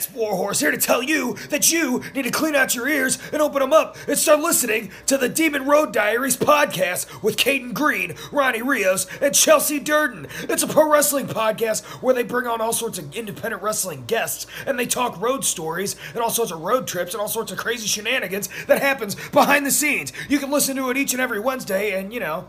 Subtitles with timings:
[0.00, 3.42] It's Warhorse here to tell you that you need to clean out your ears and
[3.42, 8.14] open them up and start listening to the Demon Road Diaries podcast with Caden Green,
[8.32, 10.26] Ronnie Rios, and Chelsea Durden.
[10.44, 14.46] It's a pro wrestling podcast where they bring on all sorts of independent wrestling guests
[14.64, 17.58] and they talk road stories and all sorts of road trips and all sorts of
[17.58, 20.14] crazy shenanigans that happens behind the scenes.
[20.30, 22.48] You can listen to it each and every Wednesday and, you know,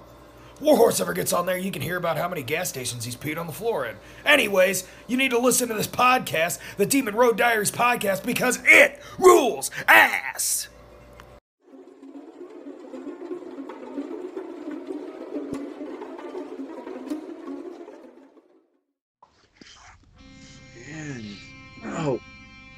[0.61, 3.39] Warhorse ever gets on there, you can hear about how many gas stations he's peed
[3.39, 3.95] on the floor in.
[4.23, 9.01] Anyways, you need to listen to this podcast, the Demon Road Diaries podcast, because it
[9.17, 10.67] rules ass!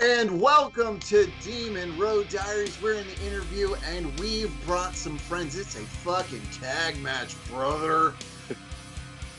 [0.04, 2.78] And welcome to Demon Road Diaries.
[2.82, 5.58] We're in the interview and we've brought some friends.
[5.58, 8.14] It's a fucking tag match, brother.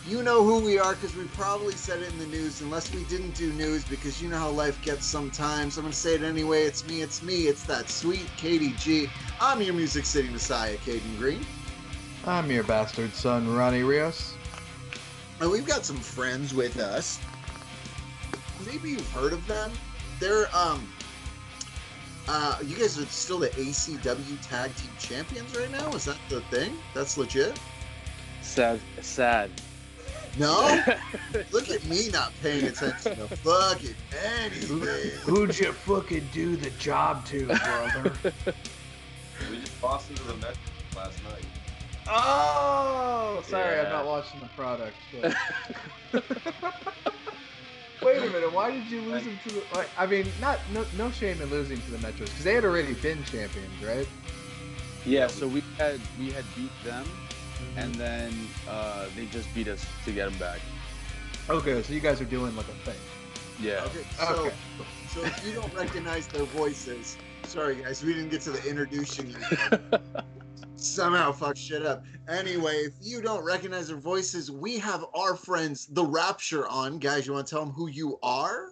[0.08, 3.04] You know who we are because we probably said it in the news, unless we
[3.04, 5.76] didn't do news because you know how life gets sometimes.
[5.76, 6.62] I'm going to say it anyway.
[6.62, 9.10] It's me, it's me, it's that sweet Katie G.
[9.42, 11.44] I'm your Music City Messiah, Caden Green.
[12.24, 14.32] I'm your bastard son, Ronnie Rios.
[15.42, 17.20] And we've got some friends with us.
[18.66, 19.70] Maybe you've heard of them.
[20.20, 20.86] They're um
[22.28, 25.92] uh you guys are still the ACW tag team champions right now?
[25.92, 26.72] Is that the thing?
[26.94, 27.58] That's legit?
[28.42, 29.50] Sad, sad.
[30.38, 30.82] No?
[31.52, 33.94] Look at me not paying attention to fucking
[34.42, 34.78] anything.
[35.22, 38.12] Who'd you fucking do the job to, brother?
[39.50, 40.56] We just lost into the Mets
[40.96, 41.44] last night.
[42.08, 44.94] oh, sorry, I'm not watching the product.
[46.12, 46.24] but-
[48.02, 49.62] Wait a minute, why did you lose them to the?
[49.74, 52.64] Like, I mean, not no, no shame in losing to the Metros because they had
[52.64, 54.06] already been champions, right?
[55.06, 57.06] Yeah, so we had we had beat them,
[57.76, 58.32] and then
[58.68, 60.60] uh, they just beat us to get them back.
[61.48, 62.96] Okay, so you guys are doing like a thing.
[63.60, 63.84] Yeah.
[63.86, 64.54] Okay, so Okay.
[65.08, 69.30] so if you don't recognize their voices, sorry guys, we didn't get to the introduction
[69.30, 69.80] yet.
[70.76, 72.04] Somehow fuck shit up.
[72.28, 76.98] Anyway, if you don't recognize their voices, we have our friends The Rapture on.
[76.98, 78.70] Guys, you want to tell them who you are?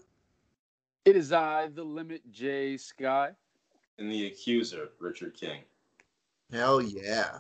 [1.05, 3.31] It is I, the Limit Jay Sky.
[3.99, 5.61] And the accuser, Richard King.
[6.53, 7.39] Hell yeah.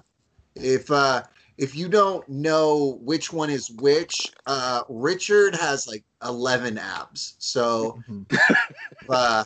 [0.55, 1.23] If uh
[1.59, 7.37] if you don't know which one is which, uh Richard has like 11 abs.
[7.39, 8.01] So
[9.09, 9.45] uh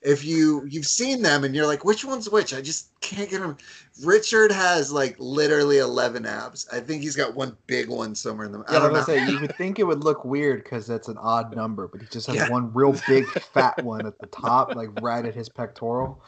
[0.00, 3.40] if you you've seen them and you're like which one's which i just can't get
[3.40, 3.56] them
[4.04, 8.52] richard has like literally 11 abs i think he's got one big one somewhere in
[8.52, 10.24] the i Yeah, I don't was know gonna say you would think it would look
[10.24, 12.48] weird because that's an odd number, but he just has Yeah.
[12.48, 16.22] one real big fat one at the top, like right at his pectoral.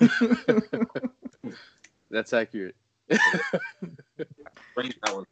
[2.10, 2.76] That's accurate.
[3.08, 5.24] Bring that one.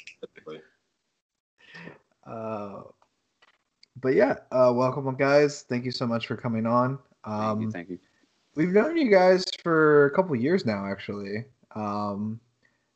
[2.26, 2.82] Uh,
[4.00, 5.62] but yeah, uh, welcome, guys.
[5.62, 6.98] Thank you so much for coming on.
[7.24, 7.98] Thank Um, you, thank you.
[8.54, 11.44] we've known you guys for a couple years now, actually.
[11.74, 12.40] Um,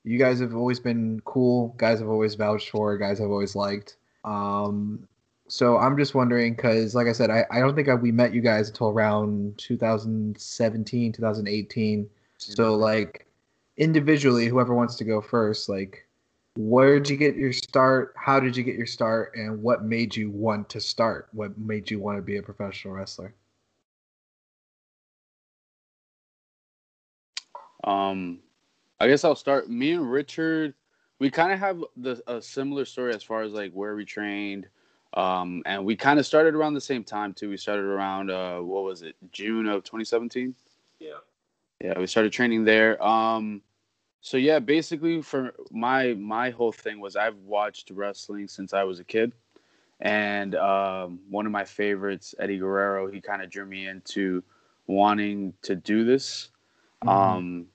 [0.04, 1.74] you guys have always been cool.
[1.78, 2.96] Guys have always vouched for.
[2.96, 3.96] Guys have always liked.
[4.24, 5.06] Um,
[5.48, 8.34] so I'm just wondering, because like I said, I, I don't think I, we met
[8.34, 12.10] you guys until around 2017, 2018.
[12.38, 13.26] So like
[13.76, 16.06] individually, whoever wants to go first, like
[16.56, 18.14] where did you get your start?
[18.16, 19.32] How did you get your start?
[19.36, 21.28] And what made you want to start?
[21.32, 23.34] What made you want to be a professional wrestler?
[27.86, 28.40] Um,
[29.00, 29.70] I guess I'll start.
[29.70, 30.74] Me and Richard,
[31.18, 34.68] we kind of have the a similar story as far as like where we trained.
[35.14, 37.48] Um, and we kind of started around the same time too.
[37.48, 40.54] We started around uh, what was it, June of 2017?
[40.98, 41.12] Yeah.
[41.82, 43.02] Yeah, we started training there.
[43.02, 43.62] Um,
[44.20, 48.98] so yeah, basically for my my whole thing was I've watched wrestling since I was
[48.98, 49.32] a kid,
[50.00, 54.42] and um, one of my favorites, Eddie Guerrero, he kind of drew me into
[54.86, 56.50] wanting to do this.
[57.06, 57.66] Um,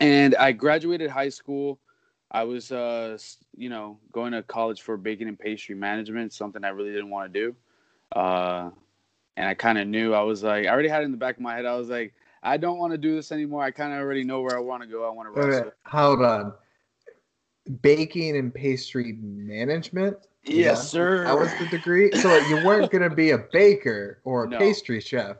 [0.00, 1.80] and I graduated high school.
[2.30, 3.16] I was, uh,
[3.56, 7.32] you know, going to college for baking and pastry management, something I really didn't want
[7.32, 7.56] to do.
[8.18, 8.70] Uh,
[9.36, 11.36] and I kind of knew I was like, I already had it in the back
[11.36, 11.66] of my head.
[11.66, 13.62] I was like, I don't want to do this anymore.
[13.62, 15.04] I kind of already know where I want to go.
[15.06, 15.64] I want to wrestle.
[15.64, 16.52] wait, hold on.
[17.82, 20.16] Baking and pastry management?
[20.44, 21.24] Yes, sir.
[21.24, 22.14] That was the degree.
[22.16, 24.58] So like, you weren't going to be a baker or a No.
[24.58, 25.36] pastry chef.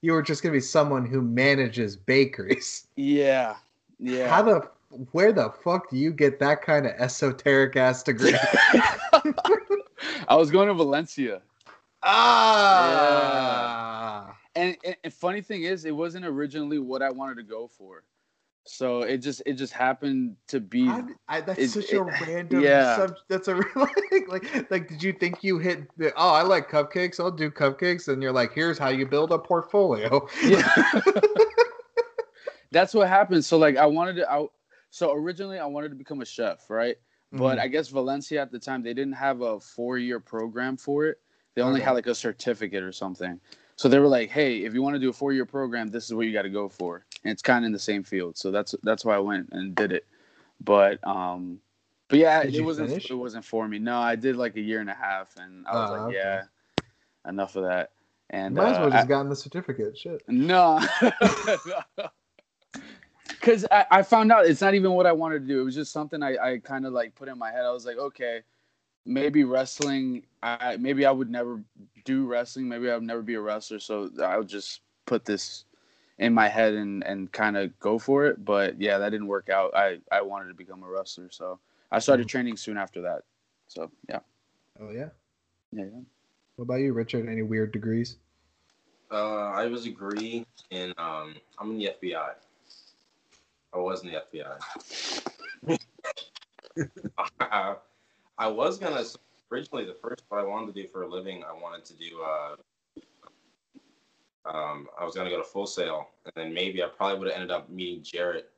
[0.00, 2.86] You were just going to be someone who manages bakeries.
[2.96, 3.56] Yeah,
[3.98, 4.28] yeah.
[4.28, 4.68] How the
[5.12, 8.34] where the fuck do you get that kind of esoteric ass degree?
[10.28, 11.42] I was going to Valencia.
[13.06, 14.36] ah.
[14.54, 18.04] And, and, and funny thing is, it wasn't originally what I wanted to go for.
[18.68, 20.86] So it just it just happened to be.
[20.86, 22.60] How did- I, that's it- such it- a random.
[22.62, 22.96] yeah.
[22.96, 23.96] Sub, that's a like,
[24.28, 24.88] like like.
[24.88, 25.88] Did you think you hit?
[25.98, 27.20] The, oh, I like cupcakes.
[27.20, 30.26] I'll do cupcakes, and you're like, here's how you build a portfolio.
[30.42, 30.66] Yeah.
[32.70, 33.44] That's what happened.
[33.44, 34.30] So like I wanted to.
[34.30, 34.46] I,
[34.90, 36.96] so originally I wanted to become a chef, right?
[37.32, 37.62] But Mhm.
[37.62, 41.20] I guess Valencia at the time they didn't have a four year program for it.
[41.54, 41.84] They only Okay.
[41.86, 43.40] had like a certificate or something.
[43.76, 46.04] So they were like, "Hey, if you want to do a four year program, this
[46.06, 48.36] is what you got to go for." And it's kind of in the same field,
[48.38, 50.06] so that's that's why I went and did it.
[50.64, 51.60] But um,
[52.08, 53.10] but yeah, Did it wasn't finish?
[53.10, 53.78] it wasn't for me.
[53.78, 56.14] No, I did like a year and a half, and I was Ah, like, okay.
[56.16, 56.42] yeah,
[57.28, 57.90] enough of that.
[58.30, 59.98] And Might as uh, well I- just gotten the certificate.
[59.98, 60.22] Shit.
[60.28, 60.80] no.
[63.28, 65.60] Because I, I found out it's not even what I wanted to do.
[65.60, 67.64] It was just something I, I kind of like put in my head.
[67.64, 68.40] I was like, okay,
[69.04, 71.62] maybe wrestling, I maybe I would never
[72.04, 72.68] do wrestling.
[72.68, 73.78] Maybe I would never be a wrestler.
[73.78, 75.64] So I'll just put this
[76.18, 78.44] in my head and, and kind of go for it.
[78.44, 79.74] But yeah, that didn't work out.
[79.74, 81.28] I, I wanted to become a wrestler.
[81.30, 81.58] So
[81.92, 83.22] I started training soon after that.
[83.68, 84.20] So yeah.
[84.80, 85.08] Oh yeah.
[85.72, 85.84] Yeah.
[85.84, 86.00] yeah.
[86.56, 87.28] What about you, Richard?
[87.28, 88.16] Any weird degrees?
[89.10, 92.30] Uh, I was a degree in um, I'm in the FBI.
[93.72, 94.22] I was in the
[95.68, 95.78] FBI.
[98.38, 99.02] I was gonna
[99.50, 101.42] originally the first what I wanted to do for a living.
[101.44, 102.22] I wanted to do.
[102.22, 102.56] Uh,
[104.46, 107.36] um, I was gonna go to Full Sail, and then maybe I probably would have
[107.36, 108.50] ended up meeting Jarrett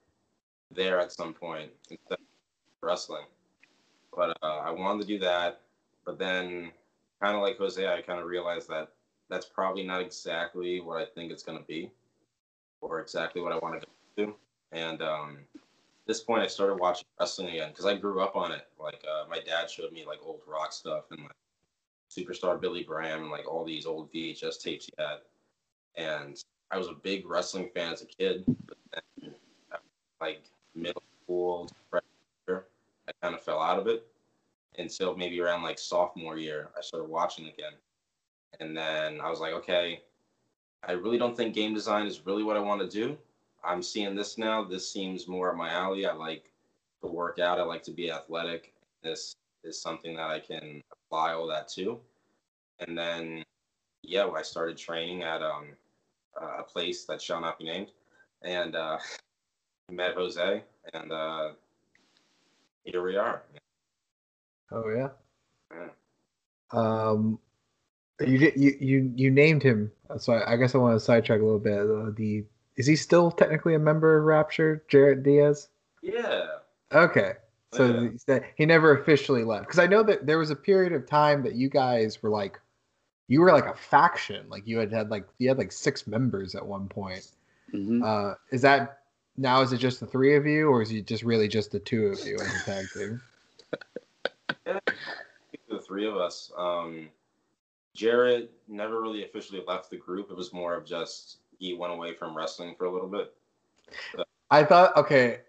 [0.71, 2.27] there at some point instead of
[2.83, 3.25] wrestling.
[4.15, 5.61] But uh, I wanted to do that,
[6.05, 6.73] but then
[7.23, 8.93] kind of like Jose, I kind of realized that
[9.29, 11.91] that's probably not exactly what I think it's to be
[12.81, 14.35] or exactly what I want to do.
[14.73, 15.61] And um, at
[16.07, 18.67] this point, I started watching wrestling again because I grew up on it.
[18.79, 21.33] Like, uh, my dad showed me like old rock stuff and like
[22.11, 25.19] Superstar Billy Graham and like all these old VHS tapes he had.
[25.97, 29.33] And I was a big wrestling fan as a kid, but then
[30.21, 30.43] like
[30.75, 34.07] middle school, I kind of fell out of it.
[34.79, 37.73] And so maybe around like sophomore year, I started watching again.
[38.61, 40.03] And then I was like, okay,
[40.87, 43.17] I really don't think game design is really what I want to do.
[43.65, 44.65] I'm seeing this now.
[44.65, 46.07] This seems more up my alley.
[46.07, 46.51] I like
[47.03, 47.59] to work out.
[47.59, 48.73] I like to be athletic.
[49.03, 49.35] This
[49.65, 51.99] is something that I can apply all that to.
[52.81, 53.45] And then,
[54.03, 55.67] yeah, I started training at um,
[56.41, 57.89] a place that shall not be named,
[58.43, 58.99] and uh,
[59.91, 60.63] met Jose,
[60.95, 61.51] and uh,
[62.85, 63.43] here we are.
[64.71, 65.09] Oh yeah.
[65.73, 65.89] Yeah.
[66.73, 67.39] Um,
[68.21, 71.45] you you you you named him, so I, I guess I want to sidetrack a
[71.45, 71.79] little bit.
[71.79, 72.45] Uh, the
[72.79, 75.69] is he still technically a member of Rapture, Jarrett Diaz?
[76.01, 76.47] Yeah.
[76.93, 77.35] Okay,
[77.73, 78.39] so Yeah.
[78.57, 81.55] he never officially left because I know that there was a period of time that
[81.55, 82.59] you guys were like,
[83.27, 86.55] you were like a faction, like you had had like you had like six members
[86.55, 87.31] at one point.
[87.75, 88.03] Mhm.
[88.03, 89.01] Uh, is that
[89.37, 89.61] now?
[89.61, 92.07] Is it just the three of you, or is it just really just the two
[92.07, 93.21] of you as a tag team?
[95.69, 96.51] the three of us.
[96.57, 97.11] Um,
[97.95, 100.31] Jarrett never really officially left the group.
[100.31, 103.35] It was more of just he went away from wrestling for a little bit.
[104.51, 105.41] I thought, okay,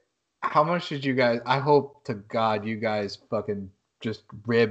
[0.41, 1.39] how much did you guys?
[1.45, 3.69] I hope to God you guys fucking
[4.01, 4.69] just rib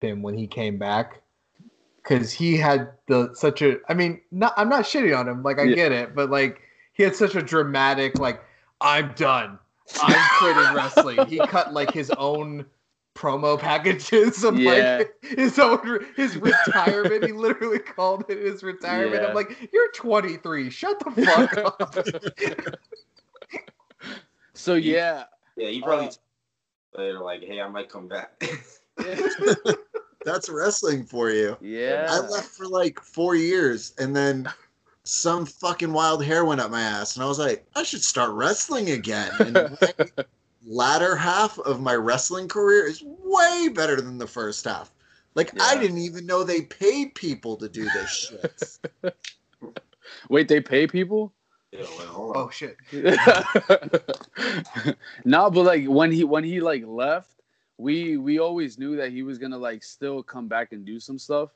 [0.00, 1.22] him when he came back,
[2.02, 3.78] because he had the such a.
[3.88, 5.42] I mean, not I'm not shitting on him.
[5.42, 5.74] Like I Yeah.
[5.74, 6.60] get it, but like
[6.92, 8.42] he had such a dramatic like
[8.80, 9.58] I'm done.
[10.00, 11.26] I'm quitting wrestling.
[11.26, 12.66] He cut like his own
[13.18, 14.98] promo packages of Yeah.
[14.98, 17.24] like his own his retirement.
[17.24, 19.22] he literally called it his retirement.
[19.22, 19.28] Yeah.
[19.28, 20.70] I'm like, you're 23.
[20.70, 23.54] Shut the fuck up.
[24.54, 25.24] So yeah.
[25.56, 28.40] Yeah, he probably Uh, later like, "Hey, I might come back."
[30.24, 31.56] That's wrestling for you.
[31.60, 32.06] Yeah.
[32.08, 34.48] I left for like four years and then
[35.04, 38.30] some fucking wild hair went up my ass and I was like, I should start
[38.32, 39.30] wrestling again.
[39.40, 40.24] And my
[40.64, 44.92] latter half of my wrestling career is way better than the first half.
[45.34, 48.78] Like I didn't even know they paid people to do this shit.
[50.28, 51.32] Wait, they pay people?
[51.70, 52.76] yeah, well, oh shit.
[55.24, 57.42] no, but like when he when he like left,
[57.76, 61.18] we we always knew that he was gonna like still come back and do some
[61.18, 61.50] stuff.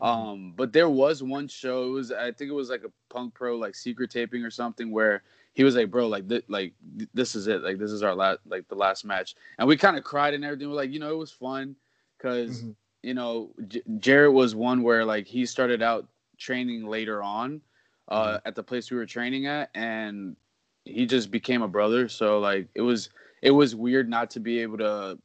[0.00, 1.84] Um, but there was one show.
[1.84, 4.90] It was I think it was like a Punk Pro like secret taping or something
[4.90, 5.22] where
[5.56, 7.62] he was like, "Bro, like th- like th- this is it.
[7.62, 10.44] Like this is our last like the last match." And we kind of cried and
[10.44, 10.68] everything.
[10.68, 11.74] We're like, you know, it was fun
[12.18, 12.74] because Mhm.
[13.02, 17.62] you know J- Jarrett was one where like he started out training later on
[18.08, 20.36] uh, at the place we were training at, and
[20.84, 22.06] he just became a brother.
[22.06, 23.08] So like it was
[23.40, 25.18] it was weird not to be able to,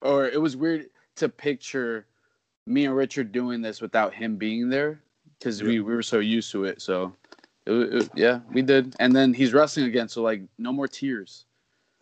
[0.00, 2.06] or it was weird to picture
[2.66, 5.00] me and Richard doing this without him being there
[5.38, 6.80] because we, we were so used to it.
[6.80, 7.12] So
[7.66, 8.94] It, it, yeah, we did.
[9.00, 11.44] And then he's wrestling again, so like no more tears.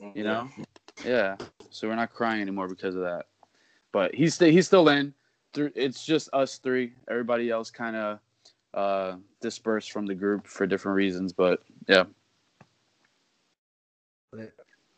[0.00, 0.18] Mm-hmm.
[0.18, 0.48] You know?
[1.04, 1.36] Yeah.
[1.70, 3.26] So we're not crying anymore because of that.
[3.92, 5.14] But he's st- he's still in.
[5.56, 6.92] It's just us three.
[7.08, 8.18] Everybody else kind of
[8.74, 11.32] uh, dispersed from the group for different reasons.
[11.32, 12.04] But yeah.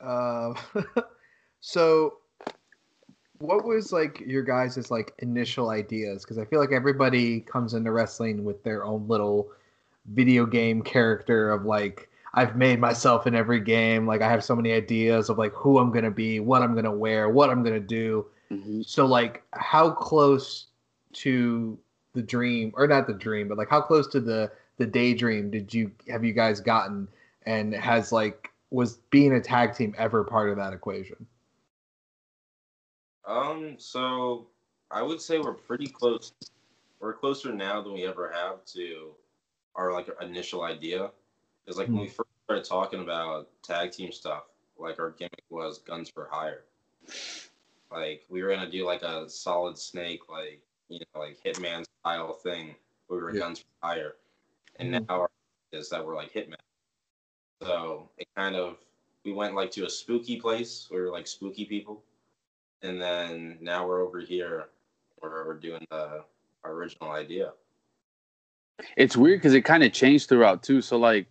[0.01, 0.55] Uh,
[1.61, 2.19] so,
[3.39, 6.25] what was like your guys' like initial ideas?
[6.25, 9.51] Because I feel like everybody comes into wrestling with their own little
[10.13, 14.07] video game character of like I've made myself in every game.
[14.07, 16.95] Like I have so many ideas of like who I'm gonna be, what I'm gonna
[16.95, 18.27] wear, what I'm gonna do.
[18.51, 18.87] Mhm.
[18.87, 20.67] So like, how close
[21.15, 21.79] to
[22.13, 25.73] the dream, or not the dream, but like how close to the the daydream did
[25.73, 27.09] you have you guys gotten?
[27.47, 31.27] And has like was being a tag team ever part of that equation?
[33.25, 34.47] Um, so
[34.91, 36.33] I would say we're pretty close.
[37.01, 39.15] We're closer now than we ever have to
[39.77, 41.11] our like initial idea.
[41.67, 44.45] is like when we first started talking about tag team stuff,
[44.79, 46.65] like our gimmick was guns for hire.
[47.91, 52.33] Like we were gonna do like a solid snake, like you know, like hitman style
[52.33, 52.75] thing.
[53.09, 53.41] We were Yeah.
[53.41, 54.17] guns for hire,
[54.77, 55.07] and Mhm.
[55.09, 55.31] now our
[55.73, 56.57] is that we're like hitman.
[57.63, 58.79] So it kind of
[59.25, 60.89] we went like to a spooky place.
[60.91, 62.03] We were like spooky people
[62.83, 64.69] and then now we're over here
[65.19, 66.25] where we're doing the
[66.65, 67.53] our original idea.
[68.97, 70.81] It's weird because it kind of changed throughout too.
[70.83, 71.29] So like,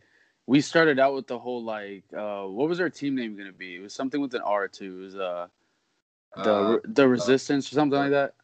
[0.47, 3.75] we started out with the whole like, uh, what was our team name gonna be?
[3.75, 4.99] It was something with an R too.
[4.99, 5.47] It was uh,
[6.35, 8.35] the Uh, the Resistance or something like that.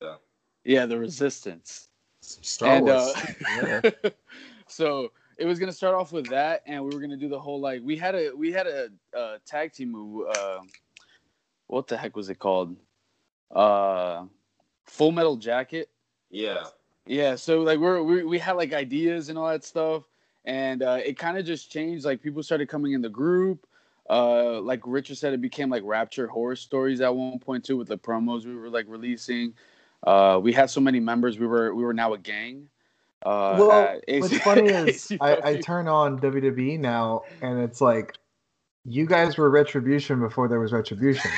[0.00, 0.16] Yeah.
[0.64, 1.88] Yeah, the Resistance.
[2.20, 3.14] Some Star and Wars.
[3.62, 4.10] uh,
[4.66, 7.60] so it was gonna start off with that, and we were gonna do the whole
[7.60, 10.28] like we had a we had a, uh tag team move.
[10.28, 10.60] Uh,
[11.68, 12.76] what the heck was it called?
[13.54, 14.24] Uh,
[14.84, 15.90] Full Metal Jacket.
[16.30, 16.64] yeah.
[17.08, 20.02] Yeah, so like we're we, we had like ideas and all that stuff,
[20.44, 22.04] and uh, it kind of just changed.
[22.04, 23.66] Like people started coming in the group.
[24.10, 27.88] Uh, like Richard said, it became like Rapture horror stories at one point too with
[27.88, 29.54] the promos we were like releasing.
[30.06, 31.38] Uh, we had so many members.
[31.38, 32.68] We were we were now a gang.
[33.24, 38.18] Uh, well, what's funny is I, I turn on WWE now, and it's like
[38.84, 41.30] you guys were Retribution before there was Retribution.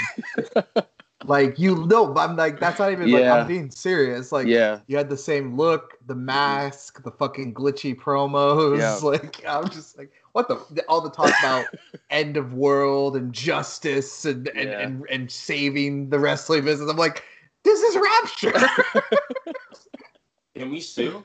[1.25, 4.33] like you know, I'm like that's not even like I'm being serious.
[4.33, 8.79] Like yeah, you had the same look, the mask, the fucking glitchy promos.
[8.79, 8.99] Yeah.
[9.11, 11.67] Like I'm just like, what the all the talk about
[12.11, 14.81] end of world and justice and and, Yeah.
[14.81, 16.91] and and saving the wrestling business.
[16.91, 17.25] I'm like,
[17.65, 18.53] this is Rapture.
[20.55, 21.25] Can we sue?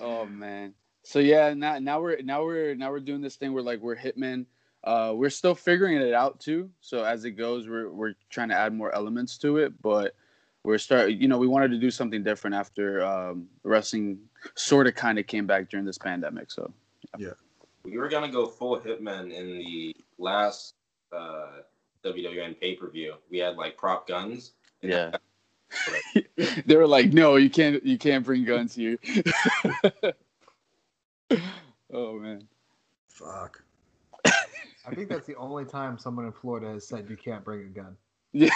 [0.00, 0.74] Oh man.
[1.02, 3.96] So yeah, now now we're now we're now we're doing this thing where like we're
[3.96, 4.46] hitmen.
[4.84, 6.70] Uh, we're still figuring it out too.
[6.80, 10.14] So as it goes, we're we're trying to add more elements to it, but
[10.62, 11.10] we're start.
[11.12, 14.18] You know, we wanted to do something different after um, wrestling
[14.54, 16.50] sort of kind of came back during this pandemic.
[16.50, 16.70] So
[17.18, 17.30] Yeah.
[17.84, 20.74] We were gonna go full hitman in the last
[21.12, 21.60] uh,
[22.04, 23.14] WWN pay per view.
[23.30, 24.52] We had like prop guns.
[24.82, 25.16] Yeah.
[26.66, 27.84] they were like, "No, you can't.
[27.84, 28.98] You can't bring guns here."
[31.92, 32.46] oh man.
[33.08, 33.62] Fuck.
[34.86, 37.64] I think that's the only time someone in Florida has said you can't bring a
[37.64, 37.96] gun.
[38.32, 38.50] Yeah.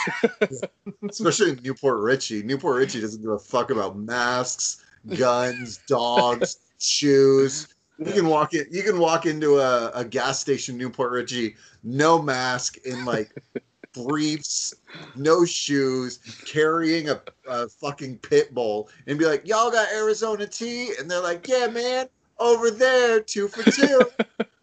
[1.09, 2.43] Especially in New Port Richey.
[2.43, 4.85] Newport Richie doesn't give a fuck about masks,
[5.17, 7.69] guns, dogs, shoes.
[7.99, 8.67] You can walk in.
[8.71, 13.05] You can walk into a, a gas station, in New Port Richey, no mask, in
[13.05, 13.35] like
[13.93, 14.75] briefs,
[15.17, 20.93] no shoes, carrying a, a fucking pit bull, and be like, "Y'all got Arizona tea?"
[20.99, 22.09] And they're like, "Yeah, man,
[22.39, 24.01] over there, two for two.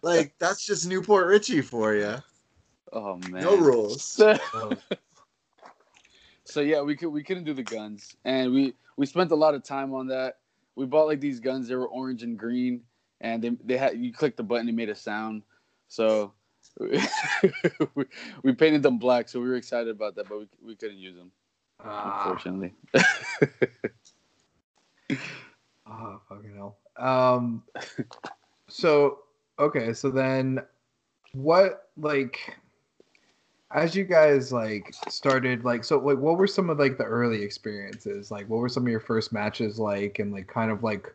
[0.06, 2.18] Like that's just New Port Richey for you.
[2.94, 3.44] Oh man.
[3.44, 4.22] No rules.
[4.52, 4.78] So,
[6.44, 9.56] so yeah, we could we couldn't do the guns, and we we spent a lot
[9.56, 10.38] of time on that.
[10.76, 12.82] We bought like these guns; they were orange and green,
[13.20, 15.42] and they they had you click the button, it made a sound.
[15.88, 16.34] So
[16.80, 17.02] we,
[18.44, 21.16] we painted them black, so we were excited about that, but we we couldn't use
[21.16, 21.32] them
[21.84, 22.76] Ah, unfortunately.
[25.88, 26.78] oh, fucking hell.
[26.96, 27.64] Um,
[28.70, 29.25] so
[29.60, 30.60] okay, so then
[31.34, 32.58] what like
[33.74, 37.42] as you guys like started like so like what were some of like the early
[37.42, 38.32] experiences?
[38.32, 40.20] Like what were some of your first matches like?
[40.20, 41.14] And like kind of like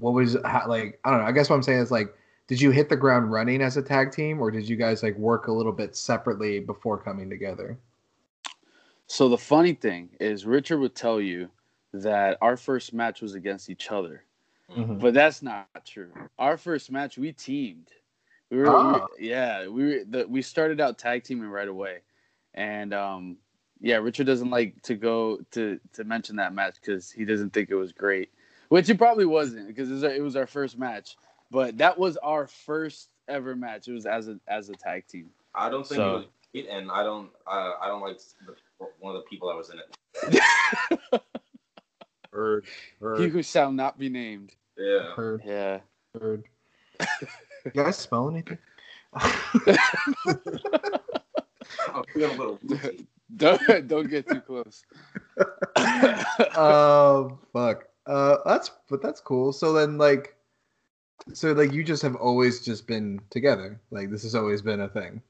[0.00, 1.26] what was how, like i don't know.
[1.26, 2.14] I guess what i'm saying is like
[2.46, 5.16] did you hit the ground running as a tag team or did you guys like
[5.16, 7.78] work a little bit separately before coming together?
[9.06, 11.50] So the funny thing is, Richard would tell you
[11.92, 14.24] that our first match was against each other.
[14.68, 16.10] But that's not true.
[16.38, 17.88] Our first match, we teamed.
[18.50, 19.06] We were, we- Ah.
[19.18, 21.98] yeah, we were, the, we started out tag teaming right away,
[22.54, 23.36] and um,
[23.80, 27.70] yeah, Richard doesn't like to go to to mention that match because he doesn't think
[27.70, 28.30] it was great.
[28.68, 31.16] which it probably wasn't because it was, our, it was our first match.
[31.50, 33.86] But that was our first ever match.
[33.88, 35.30] It was as a as a tag team.
[35.54, 37.30] I don't think So- it was great, and I don't.
[37.46, 38.54] Uh, I don't like the,
[39.00, 39.78] one of the people that was in
[40.32, 41.20] it.
[42.34, 42.66] Heard,
[43.18, 44.52] he who shall not be named.
[44.76, 45.12] Yeah.
[45.14, 45.80] Heard, Yeah.
[46.20, 46.44] heard.
[47.64, 48.58] you guys smell anything?
[49.14, 49.28] I'm
[52.12, 53.06] feeling a little woozy.
[53.36, 54.84] Don't don't get too close.
[56.56, 57.84] Oh fuck.
[58.06, 59.52] Uh, that's but that's cool.
[59.52, 60.36] So then, like,
[61.32, 63.80] so like you just have always just been together.
[63.90, 65.22] Like this has always been a thing.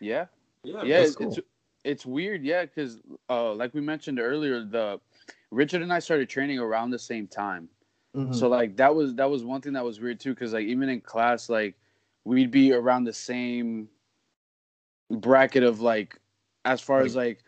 [0.00, 0.26] yeah.
[0.64, 0.82] Yeah.
[0.84, 1.28] yeah, it's, cool.
[1.28, 1.40] it's
[1.84, 2.98] it's weird, yeah, because
[3.28, 4.98] uh, like we mentioned earlier, the
[5.52, 7.68] Richard and I started training around the same time.
[8.16, 8.32] Mm-hmm.
[8.32, 10.88] So like that was that was one thing that was weird too, because like even
[10.88, 11.74] in class, like
[12.24, 13.88] we'd be around the same
[15.10, 16.18] bracket of like,
[16.64, 17.40] as far as like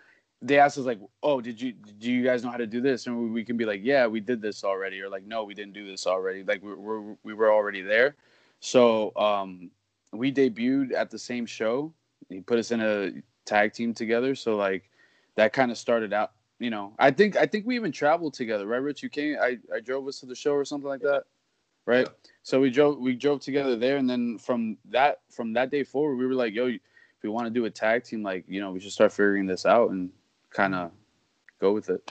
[0.42, 3.06] they asked us like, oh, did you do you guys know how to do this?
[3.06, 5.54] And we, we can be like, yeah, we did this already, or like, no, we
[5.54, 6.44] didn't do this already.
[6.44, 8.16] Like we were we were already there.
[8.60, 9.70] So um,
[10.12, 11.92] we debuted at the same show.
[12.28, 13.12] He put us in a
[13.46, 14.34] tag team together.
[14.34, 14.90] So like
[15.36, 16.32] that kind of started out.
[16.58, 19.02] You know, I think I think we even traveled together, right, Rich?
[19.02, 19.36] You came.
[19.40, 21.24] I I drove us to the show or something like that,
[21.84, 22.08] right?
[22.42, 26.16] So we drove we drove together there, and then from that from that day forward,
[26.16, 26.80] we were like, yo, if
[27.22, 29.66] we want to do a tag team, like you know, we should start figuring this
[29.66, 30.10] out and
[30.50, 30.92] kind of
[31.60, 32.10] go with it.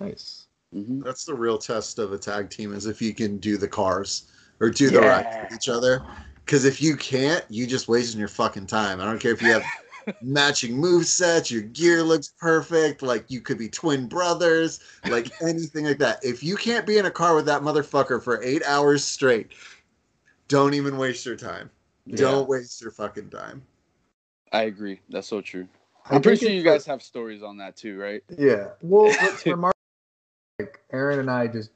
[0.00, 0.46] nice.
[0.72, 3.68] hmm That's the real test of a tag team is if you can do the
[3.68, 4.30] cars
[4.60, 5.42] or do the rides Yeah.
[5.42, 6.02] with each other.
[6.44, 9.00] Because if you can't, you just wasting your fucking time.
[9.00, 9.64] I don't care if you have
[10.20, 15.84] matching move sets, your gear looks perfect, like you could be twin brothers, like anything
[15.84, 16.24] like that.
[16.24, 19.52] If you can't be in a car with that motherfucker for eight hours straight,
[20.48, 21.70] don't even waste your time.
[22.14, 23.62] Don't waste your fucking time.
[24.52, 25.00] I agree.
[25.08, 25.66] That's so true.
[26.08, 28.22] I I'm pretty sure you uh, guys have stories on that too, right?
[28.38, 28.68] yeah.
[28.80, 29.72] Well, but for Mar-
[30.58, 31.70] like Aaron and I just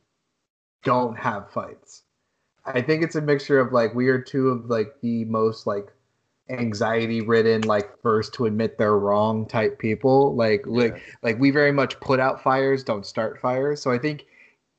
[0.85, 2.05] don't have fights.
[2.65, 5.93] I think it's a mixture of like we are two of like the most like
[6.51, 10.35] anxiety ridden like first to admit they're wrong type people.
[10.35, 13.81] Like like like we very much put out fires don't start fires.
[13.81, 14.27] So i think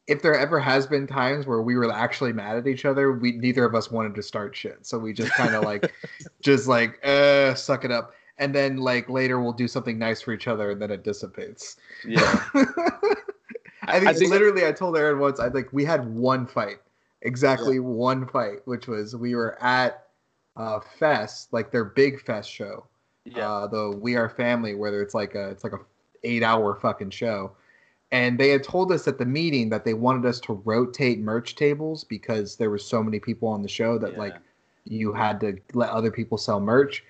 [0.08, 3.34] if there ever has been times where we were actually mad at each other we
[3.34, 4.86] neither of us wanted to start shit.
[4.86, 5.92] So we just kind of like
[6.42, 8.14] just like uh suck it up.
[8.38, 11.78] And then like later we'll do something nice for each other and then it dissipates.
[12.06, 12.44] Yeah.
[13.84, 16.78] I think, I think- literally I told Aaron once I like we had one fight.
[17.24, 20.08] Exactly one fight, which was we were at
[20.56, 22.86] uh Fest, like their big fest show.
[23.26, 23.52] Yeah.
[23.52, 25.80] Uh the We Are Family, where it's like a it's like a
[26.24, 27.54] eight hour fucking show.
[28.12, 31.56] And they had told us at the meeting that they wanted us to rotate merch
[31.56, 34.36] tables because there were so many people on the show that like
[34.84, 37.04] you had to let other people sell merch.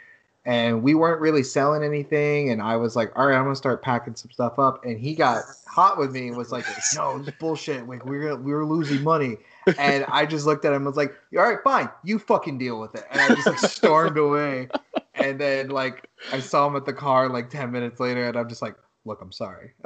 [0.45, 2.49] And we weren't really selling anything.
[2.49, 4.83] And I was like, all right, I'm gonna start packing some stuff up.
[4.83, 7.87] And he got hot with me and was like, no, this bullshit.
[7.87, 9.37] Like we were we were losing money.
[9.77, 12.79] And I just looked at him and was like, all right, fine, you fucking deal
[12.79, 13.05] with it.
[13.11, 14.69] And I just like stormed away.
[15.13, 18.49] And then like I saw him at the car like 10 minutes later, and I'm
[18.49, 18.75] just like,
[19.05, 19.73] look, I'm sorry.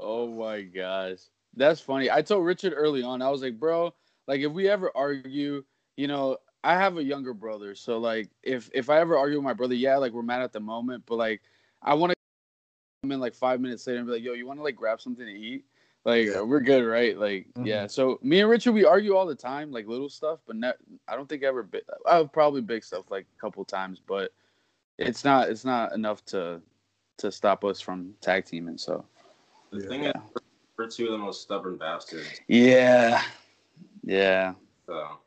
[0.00, 1.18] Oh my gosh.
[1.54, 2.10] That's funny.
[2.10, 3.94] I told Richard early on, I was like, bro,
[4.26, 5.62] like if we ever argue,
[5.96, 7.74] you know, I have a younger brother.
[7.74, 10.52] So like if if I ever argue with my brother, yeah, like we're mad at
[10.52, 11.40] the moment, but like
[11.82, 12.16] I want to
[13.02, 15.00] come in like five minutes later and be like, yo, you want to like grab
[15.00, 15.64] something to eat?
[16.04, 16.42] Like Yeah.
[16.42, 17.18] we're good, right?
[17.18, 17.84] Like yeah.
[17.84, 17.88] Mm-hmm.
[17.88, 20.76] So me and Richard, we argue all the time, like little stuff, but not,
[21.08, 21.68] I don't think I ever.
[22.06, 24.32] I've probably big stuff like a couple times, but
[24.98, 26.60] it's not it's not enough to
[27.18, 28.78] to stop us from tag teaming.
[28.78, 29.04] So
[29.72, 29.88] The Yeah.
[29.88, 30.12] thing is,
[30.76, 32.40] we're two of the most stubborn bastards.
[32.48, 33.22] yeah,
[34.02, 34.54] yeah.
[34.86, 35.18] So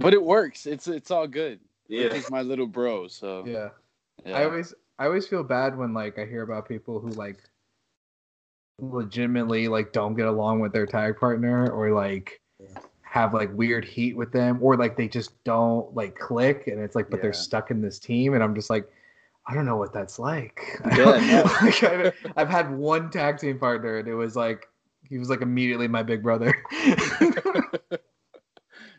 [0.00, 0.66] But it works.
[0.66, 1.60] It's it's all good.
[1.88, 3.08] yeah, It's my little bro.
[3.08, 3.70] So yeah.
[4.24, 4.38] yeah.
[4.38, 7.38] I always I always feel bad when like I hear about people who like
[8.78, 12.78] legitimately like don't get along with their tag partner or like Yeah.
[13.02, 16.94] have like weird heat with them or like they just don't like click and it's
[16.94, 18.86] like but they're stuck in this team and I'm just like
[19.48, 20.80] I don't know what that's like.
[20.96, 21.42] Yeah, no.
[21.62, 24.68] Like, I, I've had one tag team partner and it was like
[25.08, 26.52] he was like immediately my big brother.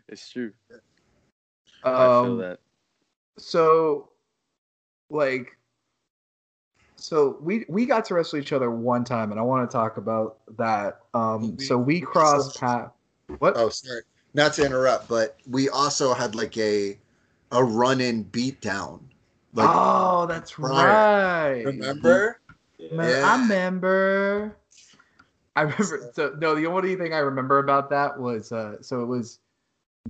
[0.07, 0.53] it's true.
[1.83, 2.59] I feel um, that.
[3.37, 4.09] so
[5.09, 5.55] like
[6.95, 9.97] so we we got to wrestle each other one time and i want to talk
[9.97, 12.91] about that um We- so we we crossed wrestled- path
[13.39, 14.01] what Oh, sorry.
[14.33, 16.97] Not to interrupt, but we also had like a
[17.51, 18.99] a run in beatdown.
[19.53, 20.87] Like oh that's prior.
[21.53, 22.39] right remember?
[22.77, 22.95] yeah.
[22.95, 23.27] Man, Yeah.
[23.27, 24.57] i remember
[25.55, 29.07] i remember so no the only thing i remember about that was uh so it
[29.07, 29.39] was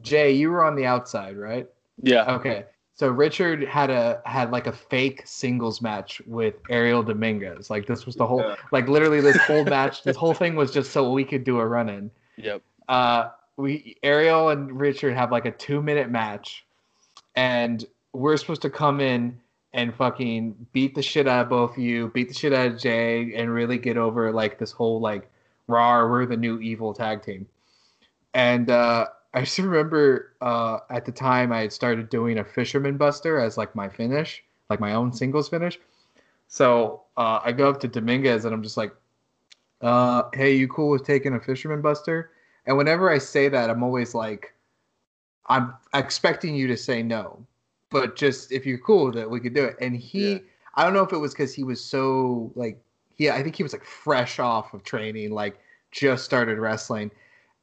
[0.01, 1.67] jay you were on the outside right
[2.01, 2.36] Yeah.
[2.36, 2.65] Okay.
[2.93, 7.69] so Richard had a had like a fake singles match with Ariel Dominguez.
[7.69, 8.55] Like this was the whole Yeah.
[8.71, 11.65] like literally this whole match, this whole thing was just so we could do a
[11.65, 12.12] run in.
[12.38, 12.62] Yep.
[12.89, 16.65] Uh we Ariel and Richard have like a two minute match
[17.36, 19.39] and we're supposed to come in
[19.73, 22.79] and fucking beat the shit out of both of you, beat the shit out of
[22.79, 25.29] Jay, and really get over like this whole like
[25.67, 27.45] raw, we're the new evil tag team.
[28.33, 29.07] And uh
[29.38, 33.56] I just remember uh, at the time I had started doing a Fisherman Buster as
[33.56, 35.78] like my finish, like my own singles finish.
[36.47, 38.91] So uh, I go up to Dominguez and I'm just like,
[39.82, 42.32] uh, "Hey, you cool with taking a Fisherman Buster?"
[42.65, 44.56] And whenever I say that, I'm always like,
[45.45, 47.45] "I'm expecting you to say no,
[47.91, 50.39] but just if you're cool with it, we could do it." And he, Yeah.
[50.73, 52.82] I don't know if it was because he was so like,
[53.13, 55.60] he, I think he was like fresh off of training, like
[55.91, 57.12] just started wrestling,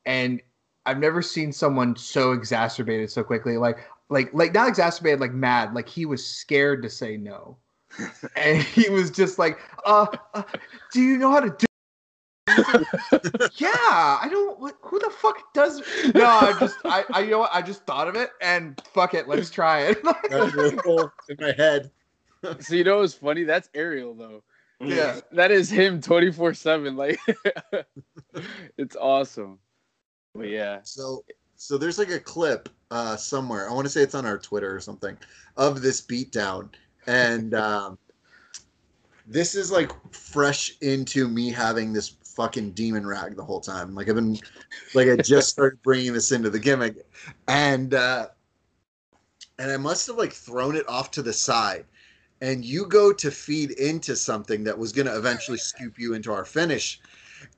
[0.06, 0.40] and
[0.86, 3.56] I've never seen someone so exacerbated so quickly.
[3.56, 3.78] Like,
[4.10, 5.74] like, like not exacerbated, like mad.
[5.74, 7.56] Like he was scared to say no,
[8.36, 10.42] and he was just like, uh, uh
[10.92, 11.66] do you know how to do?
[13.56, 14.60] yeah, I don't.
[14.60, 15.82] What, who the fuck does?
[16.14, 17.50] No, I just, I, I, you know what?
[17.52, 19.98] I just thought of it, and fuck it, let's try it.
[20.30, 21.90] That's really cool in my head.
[22.60, 23.44] So you know what's funny?
[23.44, 24.42] That's Ariel though.
[24.80, 26.96] yeah, That is him twenty four seven.
[26.96, 27.18] Like
[28.76, 29.58] it's awesome.
[30.34, 30.80] But yeah.
[30.82, 31.24] So
[31.56, 33.70] so there's like a clip uh somewhere.
[33.70, 35.16] I want to say it's on our Twitter or something
[35.56, 36.70] of this beatdown.
[37.06, 37.98] And um
[39.26, 43.94] this is like fresh into me having this fucking demon rag the whole time.
[43.94, 44.38] Like I've been
[44.94, 47.06] like I just started bringing this into the gimmick
[47.48, 48.28] and uh
[49.58, 51.84] and I must have like thrown it off to the side.
[52.40, 56.32] And you go to feed into something that was going to eventually scoop you into
[56.32, 57.00] our finish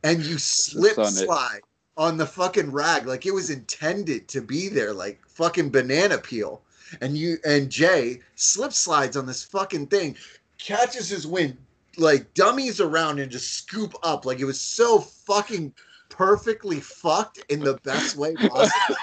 [0.05, 1.63] and you slip slide
[1.97, 6.63] on the fucking rag like it was intended to be there like fucking banana peel.
[7.01, 10.17] And you and jay slip slides on this fucking thing
[10.59, 11.57] catches his wind
[11.99, 14.25] like dummies around and just scoop up.
[14.25, 15.73] Like it was so fucking
[16.09, 18.97] perfectly fucked in the best way possible.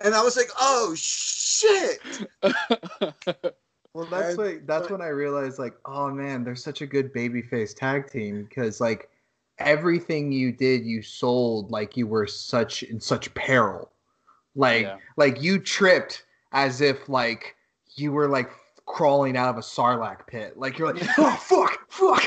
[0.00, 2.00] And i was like oh shit!
[3.92, 7.74] Well, that's like that's when I realized, like, oh man, they're such a good babyface
[7.76, 9.10] tag team because like
[9.60, 13.92] everything you did, you sold like you were such in such peril,
[14.54, 14.96] like Yeah.
[15.16, 17.56] like you tripped as if like
[17.96, 18.50] you were like
[18.86, 22.22] crawling out of a sarlacc pit, like you're like, oh fuck, fuck.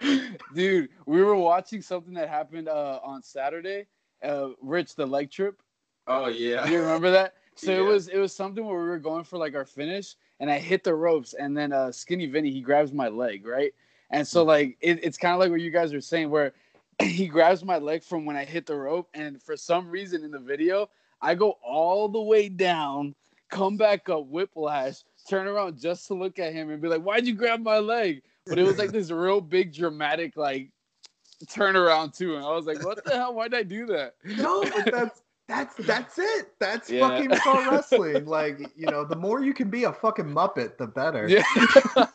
[0.54, 3.86] Dude, we were watching something that happened uh, on Saturday.
[4.22, 5.60] Uh, Rich, the leg trip.
[6.06, 6.66] Oh yeah.
[6.66, 7.34] You remember that?
[7.56, 10.50] So it was it was something where we were going for like our finish, and
[10.50, 13.72] I hit the ropes, and then uh, Skinny Vinny he grabs my leg, right?
[14.14, 14.48] And so mm.
[14.48, 16.52] like it, it's kind of like what you guys are saying, where
[17.02, 20.30] he grabs my leg from when I hit the rope, and for some reason in
[20.30, 20.88] the video,
[21.20, 23.14] I go all the way down,
[23.50, 27.26] come back up, whiplash, turn around just to look at him and be like, "Why'd
[27.26, 30.70] you grab my leg?" But it was like this real big dramatic like
[31.46, 33.34] turnaround too, and I was like, "What the hell?
[33.34, 36.52] Why'd I do that?" no, but that's that's that's it.
[36.60, 37.08] That's Yeah.
[37.08, 38.26] fucking pro wrestling.
[38.26, 41.28] Like you know, the more you can be a fucking muppet, the better.
[41.28, 41.42] Yeah.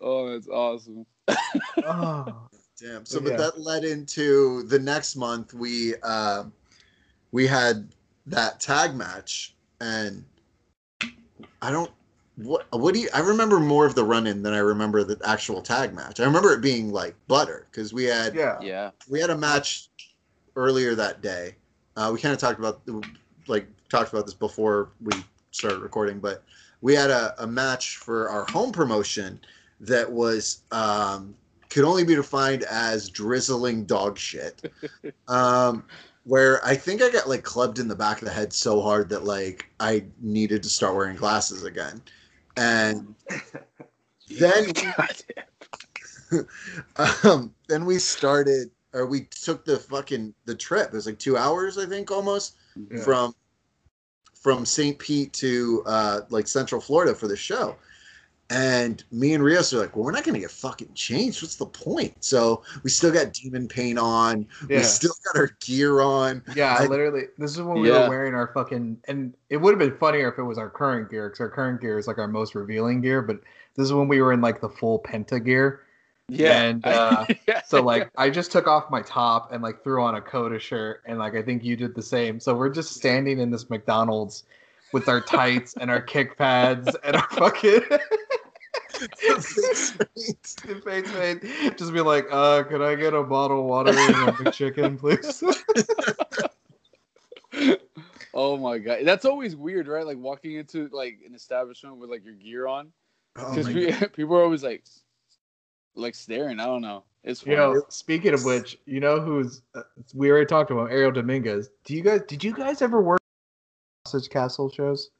[0.00, 1.06] oh, that's awesome.
[1.84, 2.48] Oh.
[2.80, 3.04] Damn.
[3.06, 3.30] So, Yeah.
[3.30, 5.54] but that led into the next month.
[5.54, 6.44] We uh,
[7.30, 7.88] we had
[8.26, 10.24] that tag match, and
[11.60, 11.90] I don't.
[12.36, 13.08] What what do you?
[13.14, 16.18] I remember more of the run-in than I remember the actual tag match.
[16.18, 18.58] I remember it being like butter because we had Yeah.
[18.60, 18.90] Yeah.
[19.08, 19.90] we had a match
[20.56, 21.54] earlier that day.
[21.96, 22.80] Uh, we kind of talked about
[23.48, 25.12] like talked about this before we
[25.50, 26.42] started recording, but
[26.82, 29.40] we had a, a match for our home promotion
[29.80, 31.34] that was um,
[31.70, 34.70] could only be defined as drizzling dog shit.
[35.28, 35.84] um,
[36.24, 39.08] where I think I got like clubbed in the back of the head so hard
[39.08, 42.02] that like I needed to start wearing glasses again,
[42.56, 43.14] and
[44.38, 44.72] then
[47.24, 50.88] um, then we started, or we took the fucking the trip.
[50.88, 52.56] It was like two hours, I think, almost
[52.90, 53.02] Yeah.
[53.02, 53.34] from
[54.42, 54.98] from St.
[54.98, 57.76] Pete to uh, like Central Florida for the show.
[58.50, 61.40] And me and Rios are like, well, we're not gonna get fucking changed.
[61.40, 62.12] What's the point?
[62.22, 64.46] So we still got demon paint on.
[64.68, 64.78] Yeah.
[64.78, 66.42] We still got our gear on.
[66.54, 67.28] Yeah, I- literally.
[67.38, 68.02] This is when we Yeah.
[68.04, 71.08] were wearing our fucking, and it would have been funnier if it was our current
[71.10, 73.22] gear, because our current gear is like our most revealing gear.
[73.22, 73.40] But
[73.74, 75.80] this is when we were in like the full penta gear.
[76.34, 76.62] Yeah.
[76.62, 77.26] And, uh,
[77.66, 81.02] So like, I just took off my top and like threw on a Coda shirt,
[81.06, 82.40] and like I think you did the same.
[82.40, 84.44] So we're just standing in this McDonald's
[84.92, 87.80] with our tights and our kick pads and our fucking
[89.30, 89.94] face
[90.84, 91.42] paint.
[91.78, 95.42] Just be like, uh, could I get a bottle of water and a chicken, please?
[98.34, 100.06] Oh my god, that's always weird, right?
[100.06, 102.90] Like walking into like an establishment with like your gear on,
[103.36, 104.84] Oh because my people are always like,
[105.94, 106.60] like staring.
[106.60, 107.04] I don't know.
[107.24, 109.82] It's You know, speaking of which, you know who's uh,
[110.14, 111.70] we already talked about Ariel Dominguez.
[111.84, 113.20] Do you guys did you guys ever work
[114.06, 115.10] Sausage Castle shows?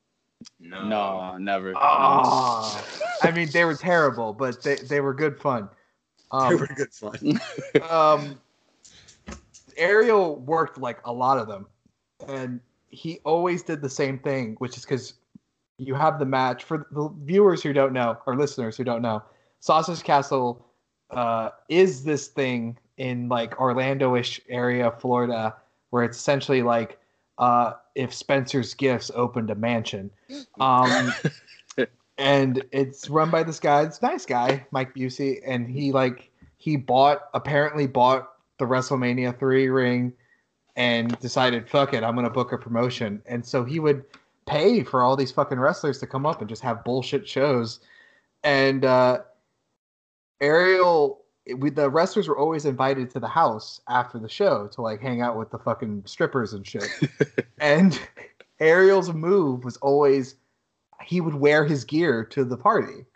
[0.58, 0.88] No.
[0.88, 1.72] no, never.
[1.76, 2.84] Oh,
[3.22, 5.68] I mean they were terrible, but they, they were good fun.
[6.32, 7.40] They Um, were good fun.
[7.90, 8.40] um,
[9.76, 11.66] Ariel worked like a lot of them,
[12.26, 15.14] and he always did the same thing, which is because
[15.78, 19.22] you have the match for the viewers who don't know or listeners who don't know.
[19.62, 20.66] Sausage Castle
[21.10, 25.54] uh, is this thing in like Orlando-ish area, Florida,
[25.90, 26.98] where it's essentially like
[27.38, 30.10] uh, if Spencer's Gifts opened a mansion.
[30.58, 31.14] Um,
[32.18, 33.82] and it's run by this guy.
[33.82, 39.38] It's a nice guy, Mike Busey, and he like he bought apparently bought the WrestleMania
[39.38, 40.12] three ring
[40.74, 43.22] and decided fuck it, I'm gonna book a promotion.
[43.26, 44.04] And so he would
[44.44, 47.78] pay for all these fucking wrestlers to come up and just have bullshit shows.
[48.42, 49.20] And uh,
[50.42, 51.22] Ariel,
[51.56, 55.22] we, the wrestlers were always invited to the house after the show to like hang
[55.22, 56.90] out with the fucking strippers and shit.
[57.60, 57.98] and
[58.60, 60.34] Ariel's move was always
[61.02, 63.06] he would wear his gear to the party.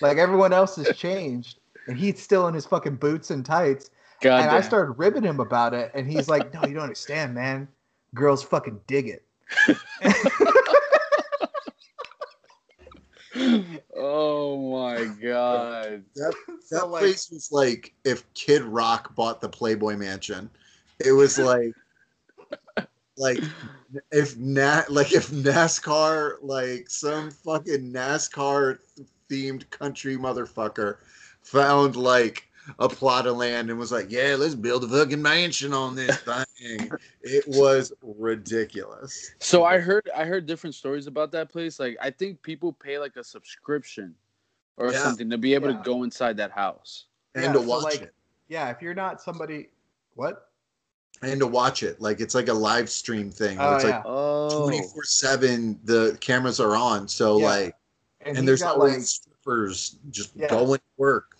[0.00, 3.90] Like everyone else has changed, and he's still in his fucking boots and tights.
[4.20, 7.34] God and I started ribbing him about it, and he's like, "No, you don't understand,
[7.34, 7.68] man.
[8.14, 9.26] Girls fucking dig it."
[13.96, 16.02] oh my god.
[16.14, 16.34] That,
[16.66, 20.50] So, that like- was like if Kid Rock bought the Playboy Mansion.
[20.98, 21.72] It was like,
[23.16, 23.38] like
[24.12, 28.78] if Nat like if NASCAR, like some fucking NASCAR
[29.30, 30.96] themed country motherfucker,
[31.42, 32.45] found like
[32.78, 36.16] a plot of land and was like, "Yeah, let's build a fucking mansion on this
[36.18, 36.90] thing."
[37.22, 39.32] it was ridiculous.
[39.40, 41.78] So I heard I heard different stories about that place.
[41.80, 44.14] Like I think people pay like a subscription
[44.76, 45.02] or Yeah.
[45.02, 45.78] something to be able Yeah.
[45.78, 47.04] to go inside that house.
[47.34, 48.14] and Yeah, to so, watch like- it.
[48.48, 49.68] Yeah, if you're not somebody,
[50.14, 50.50] what?
[51.22, 53.58] And to watch it, like it's like a live stream thing.
[53.60, 54.62] Oh it's yeah, like Oh.
[54.66, 55.78] twenty four seven.
[55.84, 57.44] The cameras are on, so Yeah.
[57.46, 57.74] like,
[58.20, 60.48] and, and, he's there's got always like strippers just Yeah.
[60.48, 61.35] going to work.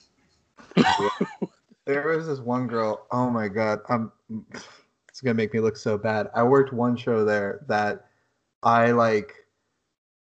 [1.86, 3.06] There was this one girl.
[3.12, 4.10] Oh my god, I'm.
[5.08, 6.28] It's gonna make me look so bad.
[6.34, 8.06] I worked one show there that
[8.62, 9.32] I like.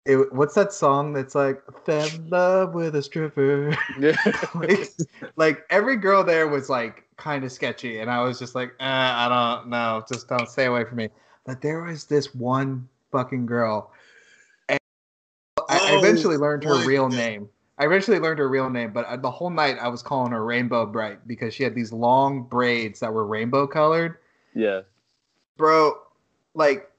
[0.04, 3.74] It, what's that song that's like fell in love with a stripper?
[4.54, 4.90] like,
[5.36, 8.84] like every girl there was like kind of sketchy, and I was just like, eh,
[8.84, 11.08] I don't know, just don't stay away from me.
[11.46, 13.92] But there was this one fucking girl,
[14.68, 14.78] and
[15.70, 17.48] I I Oh, eventually learned her real name.
[17.78, 20.44] I eventually learned her real name, but uh, the whole night I was calling her
[20.44, 24.18] Rainbow Brite because she had these long braids that were rainbow colored.
[24.54, 24.82] yeah.
[25.56, 25.94] Bro,
[26.54, 26.90] like,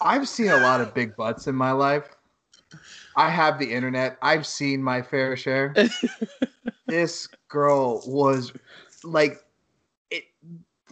[0.00, 2.08] I've seen a lot of big butts in my life.
[3.16, 4.18] I have the internet.
[4.22, 5.74] I've seen my fair share.
[6.86, 8.52] this girl was
[9.04, 9.44] like,
[10.10, 10.24] it.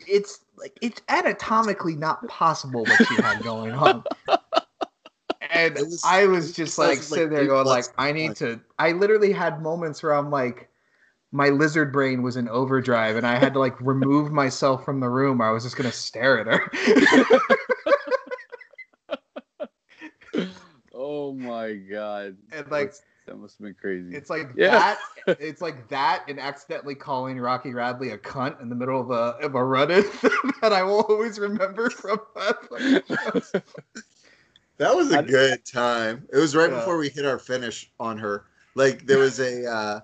[0.06, 4.04] It's like it's anatomically not possible what she had going on.
[5.54, 7.84] And was- I was just was like like sitting there going like.
[7.98, 8.60] I need to.
[8.78, 10.68] I literally had moments where I'm like,
[11.32, 15.08] my lizard brain was in overdrive, and I had to like remove myself from the
[15.08, 15.40] room.
[15.40, 17.38] I was just gonna stare at her.
[20.96, 22.36] Oh my god.
[22.52, 24.14] And, like, That's- that must have been crazy.
[24.14, 24.96] It's like Yeah.
[25.26, 25.38] that.
[25.40, 29.36] It's like that, and accidentally calling Rocky Radley a cunt in the middle of a
[29.44, 30.02] of a run-in
[30.60, 33.62] that I will always remember from that.
[34.78, 34.92] Fucking show.
[34.92, 36.26] That was a I- good time.
[36.32, 36.78] It was right Yeah.
[36.78, 38.44] before we hit our finish on her.
[38.74, 40.00] Like there was a, uh,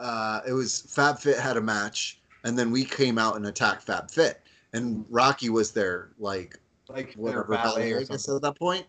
[0.00, 3.82] uh, it was Fab Fit had a match, and then we came out and attacked
[3.84, 4.40] Fab Fit,
[4.72, 8.36] and Rocky was there, like Like whatever ballet ballet, or something.
[8.36, 8.86] at that point.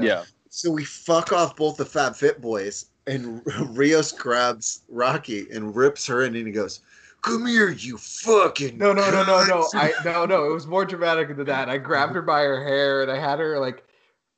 [0.00, 0.24] yeah.
[0.50, 3.42] So we fuck off both the Fab Fit boys, and
[3.76, 6.80] Rios grabs Rocky and rips her in, and he goes,
[7.22, 9.62] "Come here, you fucking No, no, no, no, no.
[9.62, 10.44] cunts." I no, no.
[10.48, 11.68] It was more dramatic than that.
[11.68, 13.84] I grabbed her by her hair and I had her like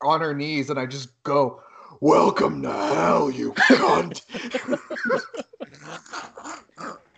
[0.02, 1.62] on her knees, and I just go,
[2.00, 4.22] "Welcome to hell, you cunt!"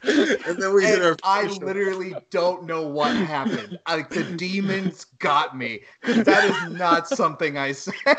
[0.02, 1.16] and then we hit And our.
[1.22, 3.78] I literally don't know what happened.
[3.88, 7.94] Like the demons got me that is not something I said.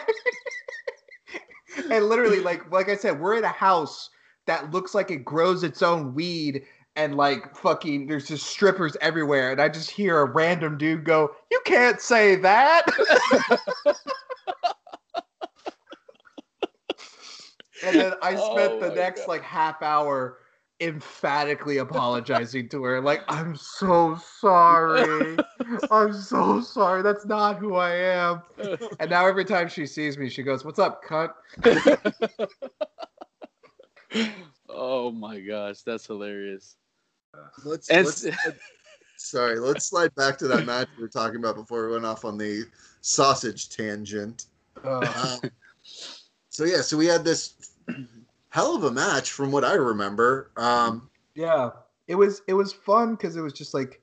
[1.91, 4.09] and literally, like like I said, we're in a house
[4.45, 9.51] that looks like it grows its own weed, and like fucking, there's just strippers everywhere,
[9.51, 12.85] and I just hear a random dude go, "You can't say that."
[17.83, 19.27] and then I spent Oh the next God.
[19.27, 20.37] like half hour
[20.81, 25.37] emphatically apologizing to her, like, I'm so sorry.
[25.91, 27.01] I'm so sorry.
[27.01, 28.41] That's not who I am.
[28.99, 31.31] And now every time she sees me, she goes, What's up, cunt?
[34.69, 36.75] oh my gosh, that's hilarious.
[37.63, 38.25] Let's, And- let's
[39.17, 42.25] sorry, let's slide back to that match we were talking about before we went off
[42.25, 42.63] on the
[43.01, 44.45] sausage tangent.
[44.83, 45.37] Uh,
[46.49, 47.68] so yeah, so we had this
[48.49, 50.51] hell of a match from what I remember.
[50.57, 51.69] Um, yeah.
[52.07, 54.01] It was it was fun because it was just like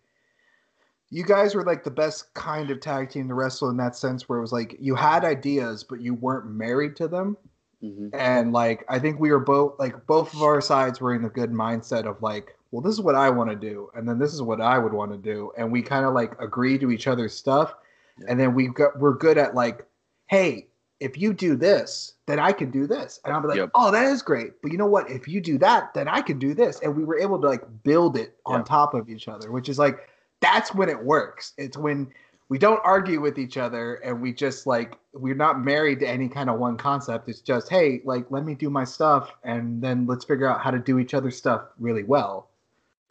[1.11, 4.29] you guys were like the best kind of tag team to wrestle in that sense
[4.29, 7.37] where it was like you had ideas but you weren't married to them.
[7.85, 8.09] Mhm.
[8.15, 11.29] and like I think we were both like both of our sides were in a
[11.29, 14.33] good mindset of like, well, this is what I want to do, and then this
[14.33, 17.07] is what I would want to do, and we kind of like agree to each
[17.07, 17.75] other's stuff,
[18.19, 18.27] Yeah.
[18.31, 19.85] and then we got we're good at like,
[20.29, 20.69] hey,
[21.01, 23.71] if you do this, then I can do this, and I'll be like, Yep.
[23.75, 25.11] oh, that is great, but you know what?
[25.11, 27.63] If you do that, then I can do this, and we were able to like
[27.83, 28.65] build it on Yeah.
[28.65, 30.09] top of each other, which is like
[30.41, 31.53] that's when it works.
[31.59, 32.13] It's when
[32.49, 36.29] we don't argue with each other and we just like we're not married to any
[36.29, 40.07] kind of one concept it's just hey like let me do my stuff and then
[40.07, 42.49] let's figure out how to do each other's stuff really well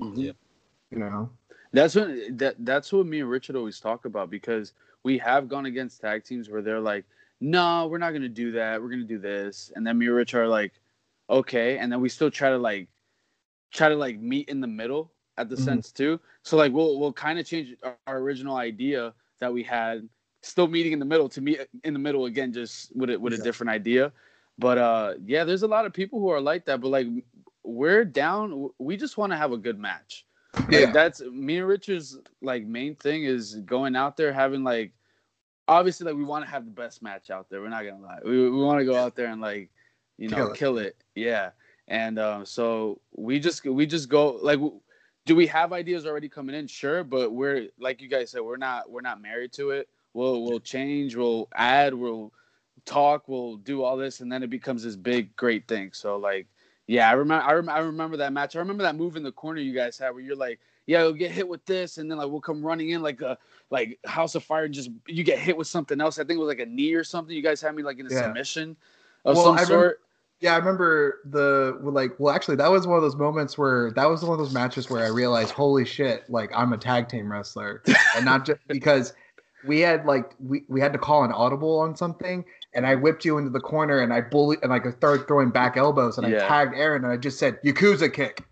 [0.02, 0.34] Mhm.
[0.92, 1.30] you know
[1.74, 4.72] That's what that that's what me and Richard always talk about because
[5.04, 7.04] we have gone against tag teams where they're like,
[7.42, 8.82] no, we're not gonna do that.
[8.82, 10.74] We're gonna do this, and then me and Rich are like,
[11.30, 12.90] okay, and then we still try to like
[13.72, 15.60] try to like meet in the middle at the Mhm.
[15.60, 16.20] sense too.
[16.44, 20.08] So like we'll we'll kind of change our, our original idea that we had,
[20.42, 23.34] still meeting in the middle to meet in the middle again, just with it with
[23.34, 24.14] a different idea.
[24.58, 26.82] But uh, yeah, there's a lot of people who are like that.
[26.82, 27.08] But like
[27.64, 28.70] we're down.
[28.80, 30.26] We just want to have a good match.
[30.70, 34.94] Like, that's me and Richard's like main thing is going out there having like
[35.68, 37.62] obviously like we want to have the best match out there.
[37.62, 38.20] We're not gonna lie.
[38.24, 39.70] We we want to go out there and like
[40.18, 40.58] you know Kill it.
[40.58, 40.96] kill it.
[41.16, 41.52] Yeah.
[41.88, 44.80] And um, so we just we just go like w-
[45.26, 46.68] do we have ideas already coming in?
[46.68, 49.88] Sure, but we're like you guys said, we're not we're not married to it.
[50.14, 52.32] We'll we'll change, we'll add, we'll
[52.86, 55.92] talk, we'll do all this, and then it becomes this big great thing.
[55.94, 56.48] So like
[56.88, 57.44] yeah, I remember.
[57.44, 58.56] I, rem- I remember that match.
[58.56, 61.14] I remember that move in the corner you guys had, where you're like, "Yeah, you'll
[61.14, 63.38] get hit with this," and then like we'll come running in like a
[63.72, 66.18] like House of Fire, and just you get hit with something else.
[66.20, 67.36] I think it was like a knee or something.
[67.36, 68.22] You guys had me like in a Yeah.
[68.22, 68.76] submission
[69.26, 70.00] of Well, some I remember- sort.
[70.42, 74.06] yeah i remember the like well actually that was one of those moments where that
[74.10, 77.32] was one of those matches where i realized holy shit like i'm a tag team
[77.32, 77.82] wrestler
[78.18, 79.14] and not just because
[79.66, 82.44] we had like we, we had to call an audible on something
[82.74, 85.50] and i whipped you into the corner and i bullied and like i started throwing
[85.50, 86.44] back elbows and Yeah.
[86.44, 88.44] i tagged aaron and i just said yakuza kick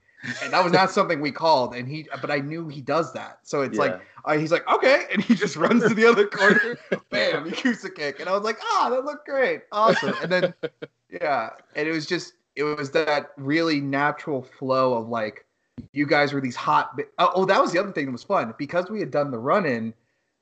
[0.44, 3.40] and that was not something we called and he but i knew he does that.
[3.44, 6.78] So it's like uh, he's like okay and he just runs to the other corner.
[7.10, 8.20] Bam he keeps a kick.
[8.20, 9.62] And i was like ah that looked great.
[9.72, 10.14] Awesome.
[10.22, 10.54] And then
[11.10, 15.46] yeah and it was just it was that really natural flow of like
[15.92, 18.54] you guys were these hot oh, oh that was the other thing that was fun.
[18.58, 19.94] Because we had done the run in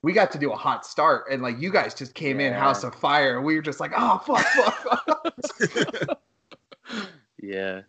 [0.04, 2.84] we got to do a hot start and like you guys just came in house
[2.84, 5.34] of fire and we were just like oh fuck fuck,
[6.08, 6.20] fuck.
[7.42, 7.82] yeah,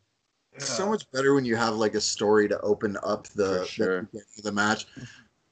[0.54, 4.08] It's so much better when you have like a story to open up the sure.
[4.12, 4.86] the, the match.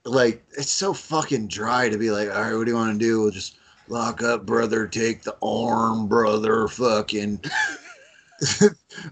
[0.04, 3.04] Like it's so fucking dry to be like, all right, what do you want to
[3.04, 3.22] do?
[3.22, 3.56] We'll just
[3.88, 4.86] lock up, brother.
[4.86, 6.68] Take the arm, brother.
[6.68, 7.40] Fucking.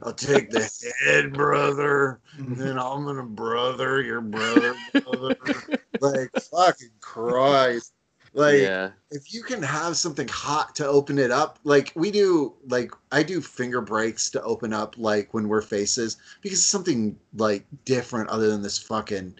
[0.03, 0.71] I'll take the
[1.05, 2.21] head, brother.
[2.37, 5.37] And then I'm gonna brother your brother, brother.
[6.01, 7.93] like fucking Christ.
[8.39, 12.55] Like yeah, if you can have something hot to open it up, like we do,
[12.69, 17.19] like I do finger breaks to open up, like when we're faces, because it's something
[17.35, 19.35] like different other than this fucking,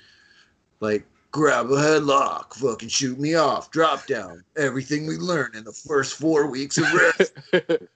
[0.81, 5.73] like grab a headlock, fucking shoot me off, drop down, everything we learned in the
[5.73, 7.33] first four weeks of rest.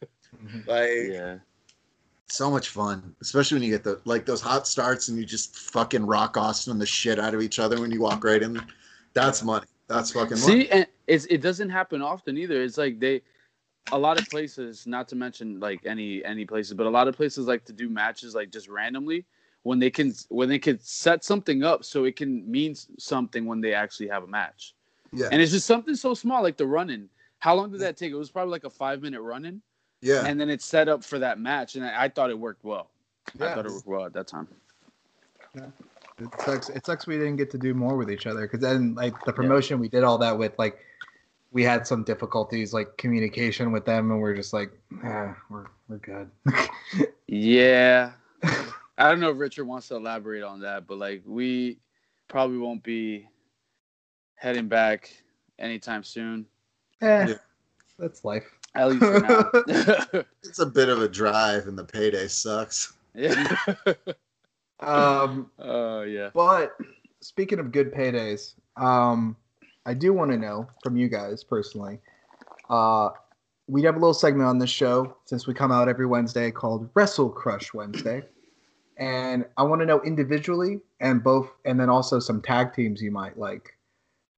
[0.43, 0.69] Mm-hmm.
[0.69, 1.37] like yeah.
[2.27, 5.55] so much fun, especially when you get the like those hot starts and you just
[5.55, 8.61] fucking rock Austin and the shit out of each other when you walk right in.
[9.15, 9.67] That's money.
[9.89, 10.65] That's fucking money.
[10.65, 12.63] See, and it's it doesn't happen often either.
[12.63, 13.23] It's like they,
[13.91, 17.17] a lot of places, not to mention like any any places, but a lot of
[17.17, 19.25] places like to do matches like just randomly
[19.65, 23.61] when they can when they can set something up so it can mean something when
[23.61, 24.75] they actually have a match.
[25.13, 25.29] Yeah.
[25.31, 27.09] And it's just something so small like the running.
[27.39, 28.13] How long did that take?
[28.13, 29.61] It was probably like a five minute running,
[30.01, 30.25] Yeah.
[30.25, 32.89] and then it's set up for that match, and I, I thought it worked well.
[33.39, 33.55] I Yeah.
[33.55, 34.49] thought it worked well at that time.
[36.23, 36.69] It sucks.
[36.69, 39.33] It sucks we didn't get to do more with each other because then, like the
[39.33, 40.59] promotion, we did all that with.
[40.59, 40.79] Like,
[41.51, 44.71] we had some difficulties, like communication with them, and we're just like,
[45.05, 46.31] ah, we're we're good.
[47.27, 48.13] Yeah.
[48.99, 51.79] I don't know if Richard wants to elaborate on that, but like we
[52.29, 53.27] probably won't be
[54.35, 55.11] heading back
[55.59, 56.47] anytime soon.
[57.01, 57.35] eh, Yeah.
[57.99, 58.45] that's life.
[58.75, 60.23] At least for now.
[60.43, 62.93] It's a bit of a drive and the payday sucks.
[63.15, 63.57] yeah.
[64.83, 66.31] Um, Oh yeah.
[66.35, 66.77] but
[67.21, 69.37] speaking of good paydays, um,
[69.87, 72.01] I do want to know from you guys personally.
[72.69, 73.11] Uh,
[73.69, 76.91] we have a little segment on this show since we come out every Wednesday called
[76.95, 78.23] Wrestle Crush Wednesday,
[78.99, 83.11] and I want to know individually and both, and then also some tag teams you
[83.11, 83.77] might like,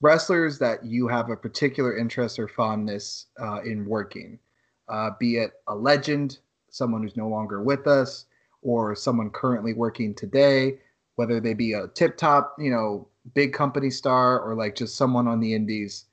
[0.01, 4.39] wrestlers that you have a particular interest or fondness uh, in working,
[4.89, 6.39] uh, be it a legend,
[6.71, 8.27] someone who's no longer with us,
[8.65, 10.79] or someone currently working today,
[11.15, 15.29] whether they be a tip top, you know, big company star or like just someone
[15.29, 16.07] on the indies.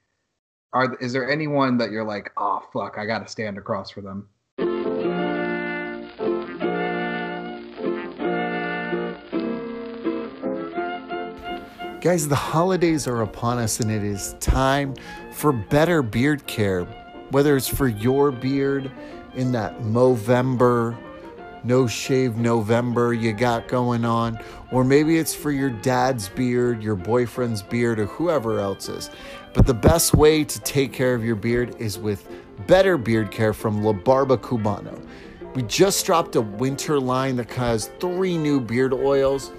[0.74, 4.28] Are is there anyone that you're like, oh fuck, I gotta stand across for them?
[12.02, 14.96] Guys, the holidays are upon us and it is time
[15.34, 16.84] for better beard care.
[17.30, 18.92] Whether it's for your beard
[19.36, 20.98] in that Movember,
[21.64, 24.40] no shave November you got going on,
[24.72, 29.10] or maybe it's for your dad's beard, your boyfriend's beard, or whoever else's.
[29.54, 32.28] But the best way to take care of your beard is with
[32.68, 35.06] better beard care from La Barba Cubano.
[35.56, 39.52] We just dropped a winter line that has three new beard oils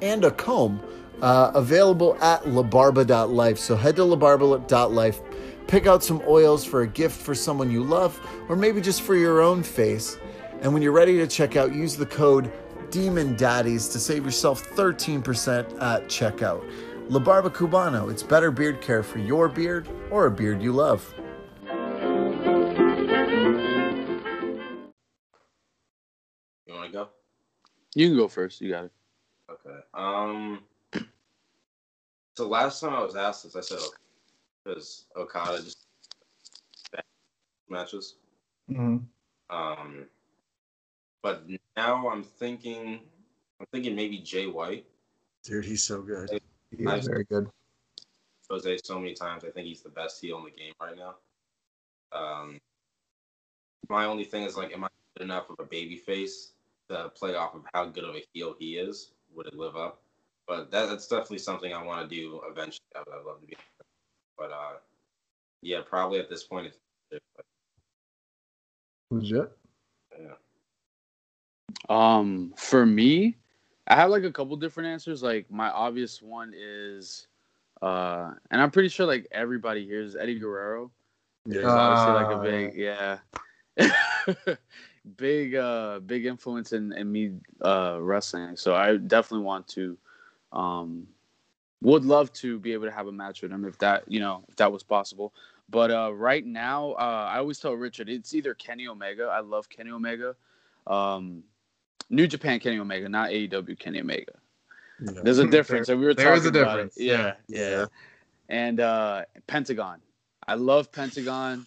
[0.00, 0.80] and a comb
[1.20, 3.58] uh, available at labarba.life.
[3.58, 5.20] So head to labarba.life,
[5.66, 9.14] pick out some oils for a gift for someone you love, or maybe just for
[9.14, 10.18] your own face.
[10.62, 12.52] And when you're ready to check out, use the code
[12.90, 16.64] Demon Daddies to save yourself 13% at checkout.
[17.08, 21.14] La Barba Cubano, it's better beard care for your beard or a beard you love.
[26.66, 27.08] You want to go?
[27.94, 28.60] You can go first.
[28.60, 28.92] You got it.
[29.50, 29.78] Okay.
[29.94, 30.62] Um.
[32.34, 33.96] So last time I was asked this, I said okay
[34.64, 35.86] because Okada just
[37.68, 38.16] matches.
[38.70, 38.98] Mm-hmm.
[39.56, 40.06] Um.
[41.26, 41.42] But
[41.76, 43.00] now I'm thinking,
[43.58, 44.86] I'm thinking maybe Jay White.
[45.42, 46.30] Dude, he's so good.
[46.30, 46.38] Yeah,
[46.78, 47.08] Nice.
[47.08, 47.48] very good.
[48.48, 49.42] Jose so many times.
[49.42, 51.16] I think he's the best heel in the game right now.
[52.12, 52.60] Um,
[53.88, 56.52] my only thing is like, am I good enough of a baby face
[56.90, 59.10] to play off of how good of a heel he is?
[59.34, 60.02] Would it live up?
[60.46, 62.86] But that, that's definitely something I want to do eventually.
[62.94, 63.56] I would I'd love to be,
[64.38, 64.74] but uh,
[65.60, 66.78] yeah, probably at this point it's
[69.10, 69.50] Legit.
[70.16, 70.34] yeah.
[71.88, 73.36] Um, for me,
[73.86, 75.22] I have like a couple different answers.
[75.22, 77.26] Like my obvious one is,
[77.82, 80.90] uh, and I'm pretty sure like everybody here is Eddie Guerrero.
[81.60, 83.18] He's obviously like a Ah, big, yeah,
[85.16, 88.56] big, uh, big influence in, in me uh wrestling.
[88.56, 89.96] So I definitely want to,
[90.52, 91.06] um,
[91.82, 94.44] would love to be able to have a match with him if that you know
[94.48, 95.32] if that was possible.
[95.68, 99.24] But uh, right now, uh, I always tell Richard it's either Kenny Omega.
[99.24, 100.36] I love Kenny Omega.
[100.86, 101.44] Um,
[102.10, 104.32] New Japan Kenny Omega, not AEW Kenny Omega.
[105.00, 105.20] Yeah.
[105.22, 106.82] There's a difference, and we were there is talking a about it.
[106.94, 107.86] difference, Yeah, yeah, Yeah.
[108.48, 110.00] And uh, Pentagon,
[110.46, 111.66] I love Pentagon.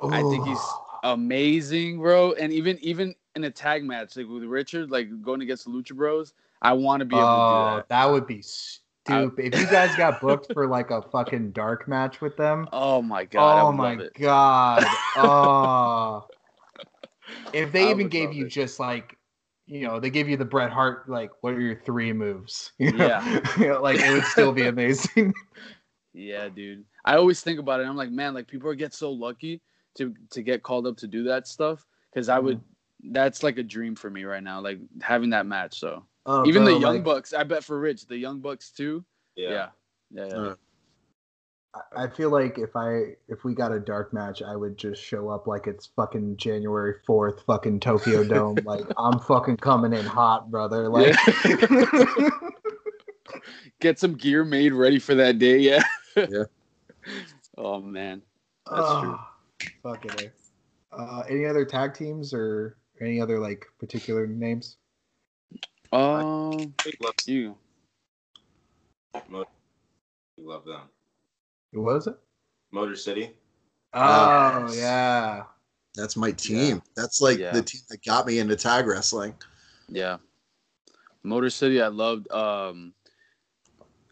[0.00, 1.12] I think he's Oh.
[1.12, 2.32] amazing, bro.
[2.32, 5.94] And even even in a tag match, like with Richard, like going against the Lucha
[5.96, 7.88] Bros, I want to be able to do Oh, that.
[7.88, 9.52] that would be stupid.
[9.54, 13.24] if you guys got booked for like a fucking dark match with them, Oh my
[13.24, 13.58] god!
[13.58, 14.14] I oh would my love it.
[14.14, 14.84] god.
[15.16, 16.26] Oh.
[17.52, 18.50] if they I even gave you it.
[18.50, 19.16] just like,
[19.66, 22.72] you know, they give you the Bret Hart, like, what are your three moves?
[22.78, 23.40] Yeah.
[23.58, 25.34] You know, like, it would still be amazing.
[26.12, 26.84] Yeah, dude.
[27.04, 27.86] I always think about it.
[27.86, 29.62] I'm like, man, like people get so lucky
[29.96, 32.60] to to get called up to do that stuff because I would.
[33.10, 35.80] That's like a dream for me right now, like having that match.
[35.80, 39.04] So Oh, even the Young like, Bucks, I bet for Rich, the Young Bucks too.
[39.34, 39.50] Yeah.
[39.50, 39.68] Yeah,
[40.10, 40.36] yeah, yeah.
[40.36, 40.54] Uh,
[41.74, 45.02] I- I feel like if I if we got a dark match, I would just
[45.02, 48.62] show up like it's fucking January fourth, fucking Tokyo Dome.
[48.64, 50.88] like I'm fucking coming in hot, brother.
[50.88, 51.16] Like
[53.80, 55.58] Get some gear made ready for that day.
[55.58, 55.82] Yeah.
[56.16, 56.44] Yeah.
[57.58, 58.22] oh man,
[58.70, 59.16] that's true.
[59.18, 59.32] Ah,
[59.82, 60.10] Fucking
[60.92, 60.96] A.
[60.96, 64.76] Uh, any other tag teams or any other like particular names?
[65.90, 67.56] Um, We love, you.
[69.30, 69.44] we
[70.44, 70.82] love them.
[71.72, 72.16] What was it?
[72.70, 73.30] Motor City.
[73.94, 74.76] Oh Yes.
[74.78, 75.44] yeah.
[75.94, 76.82] that's my team.
[76.96, 77.52] That's like Yeah.
[77.52, 79.34] the team that got me into tag wrestling.
[79.88, 80.18] Yeah.
[81.22, 82.30] Motor City, I loved.
[82.32, 82.94] Um,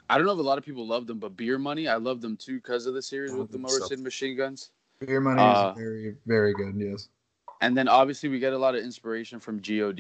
[0.08, 2.20] I don't know if a lot of people love them, but Beer Money, I love
[2.20, 3.86] them too because of the series with the think Motor so.
[3.86, 4.70] City Machine Guns.
[5.00, 6.74] Beer money Uh, is very very good.
[6.76, 7.08] Yes.
[7.62, 9.96] And then obviously we get a lot of inspiration from God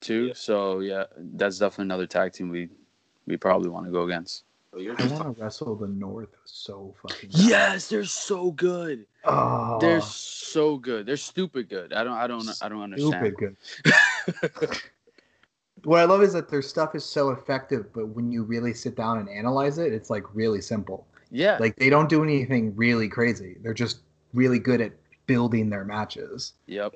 [0.00, 0.26] too.
[0.26, 0.32] Yeah.
[0.34, 2.68] So yeah, that's definitely another tag team we
[3.26, 4.44] we probably want to go against.
[4.74, 7.30] Oh, I want to wrestle the North so fucking.
[7.30, 7.40] bad.
[7.40, 9.06] Yes, they're so good.
[9.24, 10.00] Oh, They're ah.
[10.00, 11.06] so good.
[11.06, 11.92] They're stupid good.
[11.92, 13.14] I don't I don't I don't understand.
[13.14, 14.76] stupid good.
[15.84, 18.94] what I love is that their stuff is so effective, but when you really sit
[18.94, 21.06] down and analyze it, it's like really simple.
[21.30, 21.56] Yeah.
[21.58, 23.56] Like they don't do anything really crazy.
[23.62, 24.00] They're just
[24.34, 24.92] really good at
[25.26, 26.54] building their matches.
[26.66, 26.94] Yep.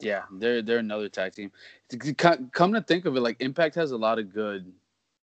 [0.00, 1.50] Yeah, they're they're another tag team.
[1.88, 4.70] To c- co- Come to think of it, like Impact has a lot of good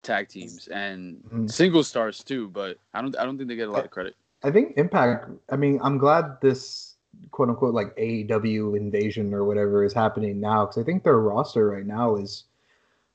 [0.02, 1.50] tag teams and Mhm.
[1.50, 4.16] single stars too, but I don't I don't think they get a lot of credit.
[4.42, 5.28] I think Impact.
[5.50, 6.96] I mean, I'm glad this
[7.32, 11.68] quote unquote like AEW invasion or whatever is happening now because I think their roster
[11.68, 12.44] right now is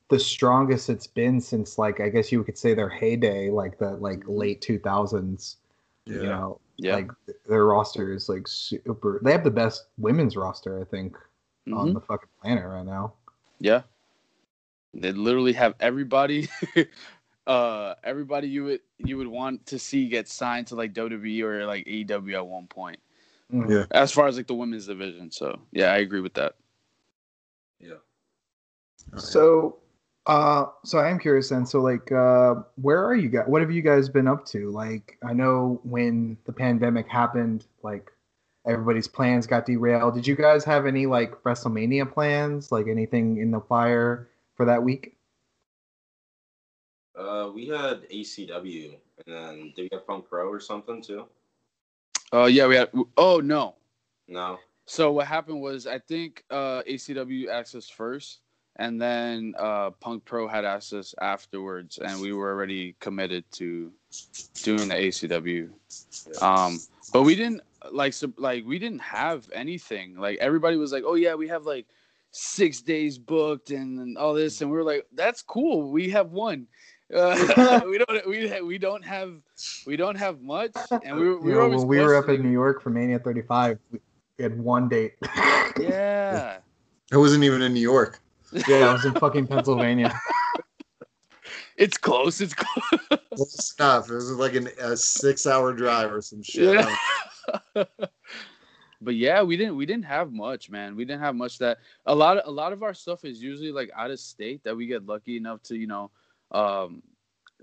[0.09, 3.91] the strongest it's been since like I guess you could say their heyday, like the
[3.91, 5.57] like late 2000s.
[6.05, 6.95] You know, Yeah.
[6.95, 7.09] like
[7.47, 9.21] their roster is like super.
[9.23, 11.15] They have the best women's roster, I think,
[11.71, 11.93] on Mhm.
[11.93, 13.13] the fucking planet right now.
[13.59, 13.83] Yeah.
[14.93, 16.49] They literally have everybody
[17.47, 21.65] uh everybody you would you would want to see get signed to like WWE or
[21.65, 22.99] like AEW at one point.
[23.51, 23.69] Mhm.
[23.69, 23.85] Yeah.
[23.91, 25.31] As far as like the women's division.
[25.31, 26.55] So yeah, I agree with that.
[27.79, 27.95] Yeah.
[29.17, 29.77] So,
[30.25, 31.65] uh, so I am curious then.
[31.65, 33.45] So, like, uh, where are you guys?
[33.47, 34.71] What have you guys been up to?
[34.71, 38.09] Like, I know when the pandemic happened, like,
[38.65, 40.15] everybody's plans got derailed.
[40.15, 42.71] Did you guys have any like WrestleMania plans?
[42.71, 45.15] Like, anything in the fire for that week?
[47.17, 48.95] Uh, we had ACW,
[49.25, 51.25] and then did we have Punk Pro or something too?
[52.31, 53.75] Uh yeah, we had oh no.
[54.27, 54.59] No.
[54.85, 58.39] So what happened was I think uh, ACW access first,
[58.77, 63.91] and then uh, Punk Pro had access afterwards, and we were already committed to
[64.63, 65.69] doing the ACW.
[66.41, 66.79] Um,
[67.13, 70.17] but we didn't like so, like we didn't have anything.
[70.17, 71.85] Like everybody was like, "Oh yeah, we have like
[72.33, 75.89] six days booked and, and all this," and we are like, "That's cool.
[75.89, 76.67] We have one."
[77.13, 79.33] Uh, we don't we we don't have
[79.85, 80.71] we don't have much,
[81.03, 82.89] and we were we You were know, when we were up in New York for
[82.89, 83.99] Mania 35, we
[84.39, 85.13] had one date.
[85.79, 86.59] Yeah.
[87.11, 88.21] I wasn't even in New York.
[88.67, 90.13] yeah, I was in fucking Pennsylvania.
[91.77, 92.39] It's close.
[92.41, 93.19] It's close.
[93.35, 94.11] Close enough.
[94.11, 96.85] It was like an, a six-hour drive or some shit.
[97.75, 97.83] Yeah.
[99.03, 100.95] But yeah, we didn't we didn't have much, man.
[100.95, 103.71] We didn't have much that a lot of a lot of our stuff is usually
[103.71, 106.11] like out of state that we get lucky enough to, you know,
[106.51, 107.01] um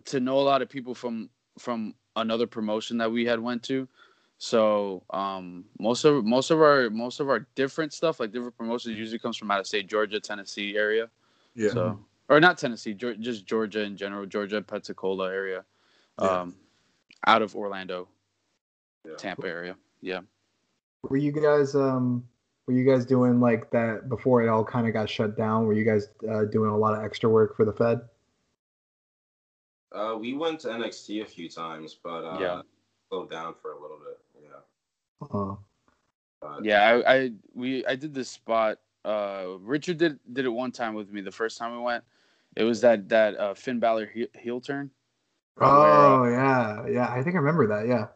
[0.06, 3.88] to know a lot of people from from another promotion that we had went to.
[4.38, 8.96] So um most of most of our most of our different stuff, like different promotions
[8.96, 11.10] usually comes from out of state, Georgia, Tennessee area.
[11.54, 11.70] Yeah.
[11.70, 15.64] So or not Tennessee, just Georgia in general, Georgia, Pensacola area.
[16.20, 16.28] Yeah.
[16.28, 16.56] Um
[17.26, 18.08] out of Orlando,
[19.04, 19.16] Yeah.
[19.16, 19.76] Tampa area.
[20.00, 20.20] Yeah.
[21.08, 22.24] Were you guys um
[22.66, 25.66] were you guys doing like that before it all kind of got shut down?
[25.66, 28.00] Were you guys uh, doing a lot of extra work for the Fed?
[29.92, 32.62] Uh, we went to NXT a few times, but uh, Yeah.
[33.08, 34.20] slowed down for a little bit.
[34.42, 35.26] Yeah.
[35.32, 35.56] Uh,
[36.40, 38.78] But, Yeah, I, I we I did this spot.
[39.04, 41.22] Uh, Richard did did it one time with me.
[41.22, 42.04] The first time we went,
[42.56, 44.90] it was that that uh, Finn Balor heel, heel turn.
[45.60, 47.08] oh yeah, yeah.
[47.10, 47.88] I think I remember that.
[47.88, 48.06] Yeah.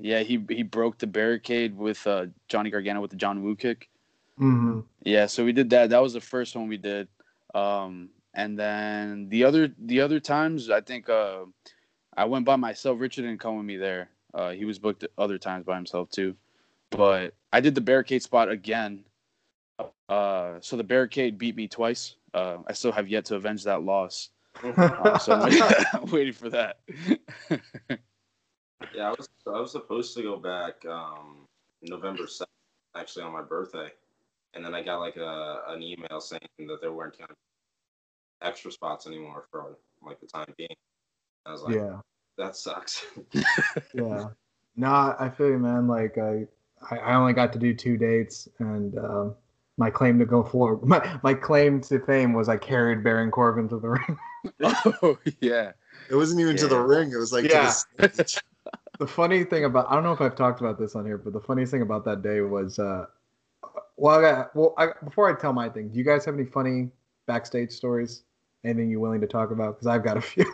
[0.00, 3.88] Yeah, he he broke the barricade with uh, Johnny Gargano with the John Woo kick.
[4.36, 5.90] hmm Yeah, so we did that.
[5.90, 7.08] That was the first one we did.
[7.54, 11.44] Um, and then the other the other times, I think uh,
[12.16, 13.00] I went by myself.
[13.00, 14.08] Richard didn't come with me there.
[14.32, 16.34] Uh, he was booked other times by himself too.
[16.90, 19.04] But I did the barricade spot again.
[20.08, 22.16] Uh, so the barricade beat me twice.
[22.32, 24.30] Uh, I still have yet to avenge that loss.
[24.64, 26.78] Uh, so I'm waiting for that.
[28.94, 31.46] yeah, I was I was supposed to go back um,
[31.82, 32.50] November seventh,
[32.96, 33.88] actually on my birthday,
[34.54, 37.36] and then I got like a an email saying that there weren't kind of
[38.42, 40.68] extra spots anymore for like the time being.
[41.46, 42.00] I was like, yeah.
[42.38, 43.04] that sucks.
[43.94, 44.28] Yeah.
[44.76, 45.86] No, I feel you, man.
[45.86, 46.48] Like I,
[46.90, 49.36] I I only got to do two dates, and um,
[49.76, 53.68] my claim to go forward, my, my claim to fame was I carried Baron Corbin
[53.68, 54.18] to the ring.
[55.02, 55.72] oh yeah.
[56.10, 57.12] It wasn't even to the ring.
[57.12, 57.72] It was like Yeah.
[58.94, 61.04] To the the funny thing about I don't know if I've talked about this on
[61.04, 63.06] here, but the funniest thing about that day was, uh,
[63.96, 66.44] well, I got, well, I, before I tell my thing, do you guys have any
[66.44, 66.90] funny
[67.26, 68.22] backstage stories?
[68.64, 69.74] Anything you willing to talk about?
[69.74, 70.46] Because I've got a few.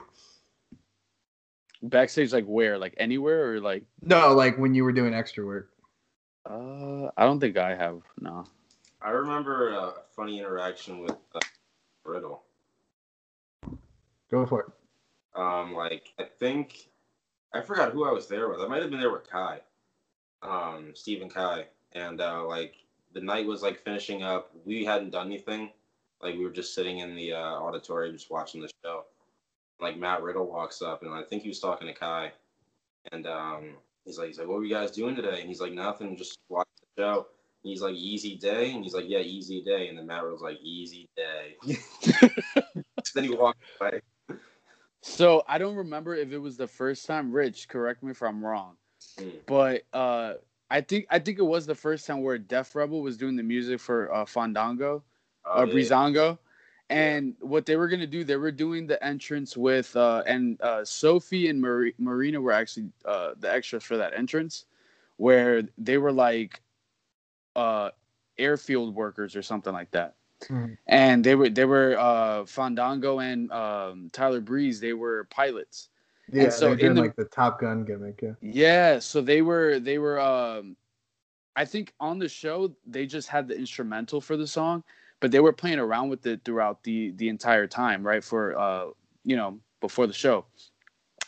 [1.82, 2.76] Backstage, like where?
[2.76, 3.84] Like anywhere or like?
[4.03, 5.70] no, like when you were doing extra work.
[6.45, 8.03] Uh, I don't think I have.
[8.20, 8.45] No.
[9.03, 11.41] I remember a funny interaction with uh,
[12.05, 12.43] Riddle.
[14.30, 14.66] Go for it.
[15.41, 16.89] Um, like I think
[17.53, 18.61] I forgot who I was there with.
[18.61, 19.61] I might have been there with Kai,
[20.43, 22.75] um, Stephen Kai, and uh, like
[23.13, 24.51] the night was like finishing up.
[24.65, 25.71] We hadn't done anything.
[26.23, 29.05] Like we were just sitting in the uh, auditorium, just watching the show.
[29.81, 32.33] Like Matt Riddle walks up, and I think he was talking to Kai,
[33.11, 33.75] and um,
[34.05, 36.39] he's like, he's like, "What were you guys doing today?" And he's like, "Nothing, just
[36.49, 37.27] watching the show."
[37.63, 38.73] he's like, easy day.
[38.73, 39.89] And he's like, yeah, easy day.
[39.89, 41.57] And then Matt was like, easy day.
[43.15, 44.01] then he walked away.
[45.01, 47.33] So I don't remember if it was the first time.
[47.33, 48.77] Rich, correct me if I'm wrong,
[49.19, 49.41] Mm.
[49.47, 50.35] but uh,
[50.71, 53.43] I think I think it was the first time where Def Rebel was doing the
[53.43, 55.05] music for uh, Fandango,
[55.45, 55.67] Oh, uh, yeah.
[55.67, 56.39] Breezango,
[56.89, 60.85] and what they were gonna do, they were doing the entrance with uh, and uh,
[60.85, 64.67] Sophie and Mar- Marina were actually uh, the extras for that entrance,
[65.17, 66.61] where they were like
[67.57, 67.91] uh,
[68.39, 70.17] airfield workers or something like that
[70.49, 70.76] Mhm.
[70.86, 75.88] and they were they were uh Fandango and um Tyler Breeze they were pilots.
[76.32, 78.20] Yeah, so they're in the- like the Top Gun gimmick.
[78.22, 78.32] Yeah.
[78.41, 80.76] Yeah, so they were they were um
[81.57, 84.82] I think on the show they just had the instrumental for the song,
[85.20, 88.22] but they were playing around with it throughout the the entire time, right?
[88.24, 88.86] For uh
[89.24, 90.47] you know, before the show.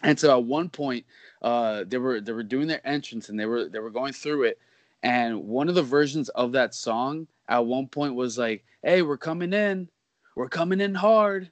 [0.03, 1.05] And so at one point,
[1.43, 4.45] uh they were they were doing their entrance and they were they were going through
[4.45, 4.59] it.
[5.03, 9.19] And one of the versions of that song at one point was like, Hey, we're
[9.19, 9.89] coming in.
[10.35, 11.51] We're coming in hard.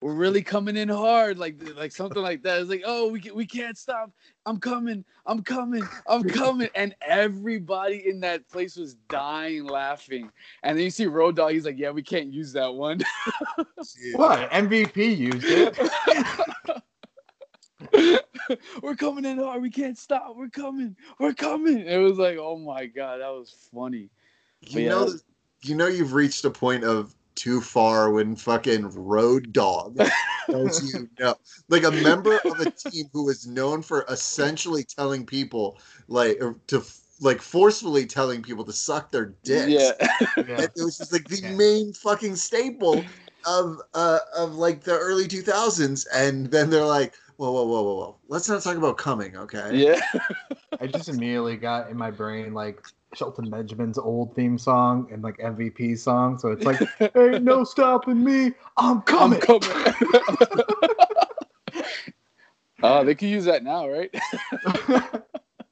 [0.00, 2.60] We're really coming in hard, like like something like that.
[2.60, 4.12] It's like, oh, we can, we can't stop.
[4.46, 5.04] I'm coming.
[5.26, 5.82] I'm coming.
[6.06, 6.68] I'm coming.
[6.76, 10.30] And everybody in that place was dying laughing.
[10.62, 11.52] And then you see Road Dogg.
[11.52, 13.00] He's like, yeah, we can't use that one.
[14.14, 15.76] What MVP used it?
[18.82, 19.62] We're coming in hard.
[19.62, 20.34] We can't stop.
[20.36, 20.96] We're coming.
[21.18, 21.80] We're coming.
[21.80, 24.10] It was like, oh my god, that was funny.
[24.62, 24.88] You yeah.
[24.90, 25.14] know,
[25.62, 30.00] you know, you've reached a point of too far when fucking Road Dogg,
[30.48, 31.36] as you know,
[31.68, 35.78] like a member of a team who is known for essentially telling people,
[36.08, 36.82] like, to
[37.20, 39.70] like forcefully telling people to suck their dicks.
[39.70, 40.08] Yeah.
[40.36, 40.60] Yeah.
[40.62, 41.54] It was just like the Yeah.
[41.54, 43.04] main fucking staple
[43.46, 47.94] of uh of like the early 2000s, and then they're like, whoa, whoa, whoa, whoa,
[47.94, 49.70] whoa, let's not talk about coming, okay?
[49.72, 50.00] yeah.
[50.80, 52.84] I just immediately got in my brain like
[53.14, 56.38] Shelton Benjamin's old theme song and like MVP song.
[56.38, 56.80] So it's like,
[57.16, 58.52] ain't no stopping me.
[58.76, 59.40] I'm I'm coming.
[59.40, 59.68] coming.
[62.82, 64.14] Oh, they can use that now, right?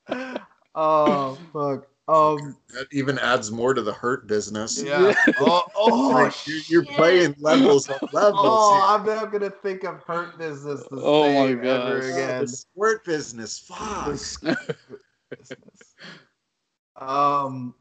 [0.75, 1.87] oh fuck.
[2.09, 2.57] Um.
[2.71, 4.83] That even adds more to the hurt business.
[4.83, 5.15] Yeah.
[5.39, 5.63] Oh.
[5.75, 6.09] Oh.
[6.09, 8.43] Like, you're, you're playing levels of levels.
[8.45, 8.83] Oh, here.
[8.89, 12.11] I'm never gonna think of hurt business the Oh my same ever gosh.
[12.11, 12.41] again.
[12.43, 13.59] the squirt business.
[13.59, 14.17] Fuck.
[16.99, 17.51] The squirt business.
[17.55, 17.75] Um,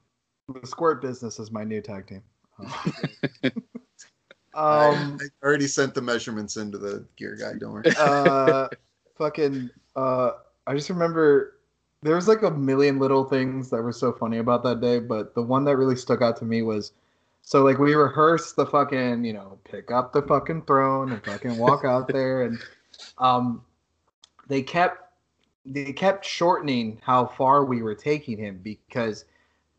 [0.47, 2.23] the squirt business is my new tag team.
[4.55, 7.57] Um, I already sent the measurements into the gear guy.
[7.59, 7.91] Don't worry.
[7.99, 8.69] uh,
[9.17, 10.31] fucking, uh,
[10.65, 11.57] I just remember
[12.01, 15.35] there was like a million little things that were so funny about that day, but
[15.35, 16.93] the one that really stuck out to me was
[17.41, 21.57] so like we rehearsed the fucking, you know, pick up the fucking throne and fucking
[21.57, 22.57] walk out there, and
[23.17, 23.61] um,
[24.47, 25.04] they kept
[25.65, 29.25] they kept shortening how far we were taking him because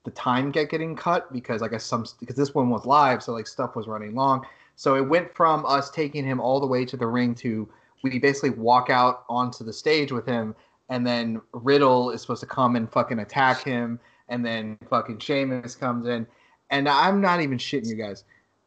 [0.04, 3.32] the time kept getting cut because I guess some because this one was live, so
[3.32, 4.46] like stuff was running long.
[4.76, 7.68] So it went from us taking him all the way to the ring to
[8.02, 10.54] we basically walk out onto the stage with him,
[10.88, 15.74] and then Riddle is supposed to come and fucking attack him, and then fucking Sheamus
[15.74, 16.26] comes in,
[16.70, 18.24] and I'm not even shitting you guys.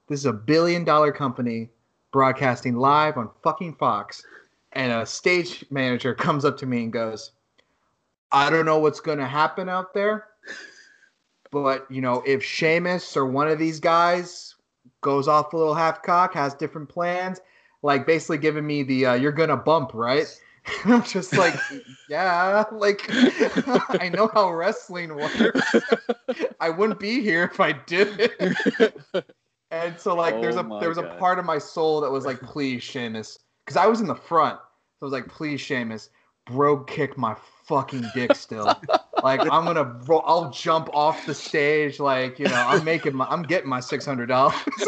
[0.07, 1.69] This is a billion dollar company
[2.11, 4.23] broadcasting live on fucking Fox,
[4.73, 7.31] and a stage manager comes up to me and goes,
[8.31, 10.27] "I don't know what's gonna happen out there."
[11.51, 14.55] But you know, if Sheamus or one of these guys
[15.01, 17.39] goes off a little half cock, has different plans,
[17.81, 20.27] like basically giving me the uh, "you're gonna bump," right?
[20.85, 21.61] I'm just like,
[22.07, 23.05] yeah, like
[23.99, 25.83] I know how wrestling works.
[26.59, 28.31] I wouldn't be here if I didn't.
[29.71, 32.11] And so like, there's Oh a my there was a part of my soul that
[32.11, 33.39] was like, please, Sheamus,
[33.69, 34.57] because I was in the front.
[34.57, 36.09] So I was like, please, Sheamus,
[36.47, 38.65] bro, kick my fucking dick still.
[39.23, 41.99] like I'm gonna, ro- I'll jump off the stage.
[41.99, 44.55] Like you know, I'm making my, I'm getting my six hundred dollars.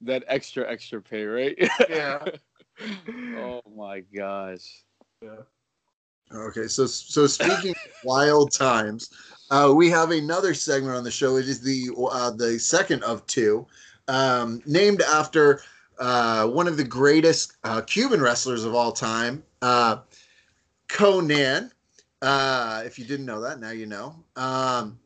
[0.00, 1.56] that extra extra pay, right?
[1.88, 2.24] Yeah.
[3.38, 4.82] oh my gosh.
[6.34, 9.08] Okay, so so speaking of wild times,
[9.52, 11.36] uh, we have another segment on the show.
[11.36, 13.68] It is the uh, the second of two,
[14.08, 15.62] um, named after
[15.98, 19.98] uh, one of the greatest uh, Cuban wrestlers of all time, uh,
[20.88, 21.70] Conan.
[22.20, 24.14] Uh, if you didn't know that, now you know.
[24.36, 24.98] Um,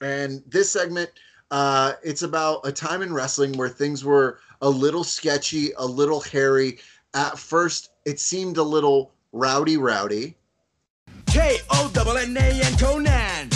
[0.00, 1.10] and this segment,
[1.50, 6.20] uh, it's about a time in wrestling where things were a little sketchy, a little
[6.20, 6.78] hairy.
[7.14, 10.36] At first, it seemed a little rowdy, rowdy.
[11.26, 13.50] K O N A and Conan.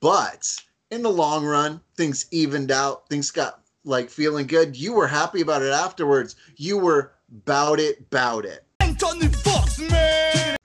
[0.00, 0.56] But
[0.90, 3.08] in the long run, things evened out.
[3.08, 4.76] Things got like feeling good.
[4.76, 6.36] You were happy about it afterwards.
[6.56, 7.12] You were
[7.44, 8.64] bout it, bout it.
[8.80, 10.56] Anthony Fox, man.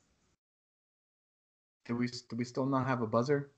[1.85, 3.51] Do we do we still not have a buzzer?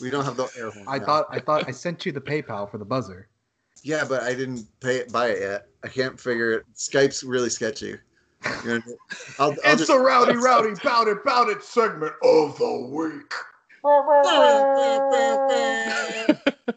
[0.00, 0.86] We don't have the air horn.
[0.88, 1.04] I now.
[1.04, 3.28] thought I thought I sent you the PayPal for the buzzer.
[3.82, 5.68] Yeah, but I didn't pay it, buy it yet.
[5.84, 6.64] I can't figure it.
[6.74, 7.96] Skype's really sketchy.
[8.64, 8.80] You know,
[9.38, 13.32] I'll, I'll It's just, the rowdy, rowdy, bout it, bout it segment of the week.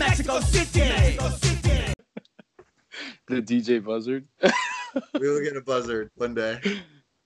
[0.00, 1.18] be, Mexico City.
[3.28, 4.26] The DJ buzzard.
[5.14, 6.58] we will get a buzzard one day.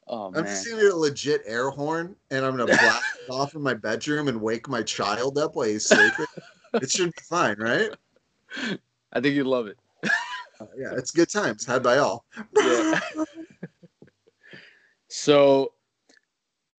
[0.07, 0.45] Oh I'm man.
[0.45, 3.73] just gonna get a legit air horn, and I'm gonna blast it off in my
[3.73, 6.27] bedroom and wake my child up while he's sleeping.
[6.75, 7.89] it should be fine, right?
[9.15, 9.79] I think you'd love it.
[10.61, 12.27] Uh, yeah, it's good times had by all.
[12.55, 13.01] Yeah.
[15.09, 15.73] so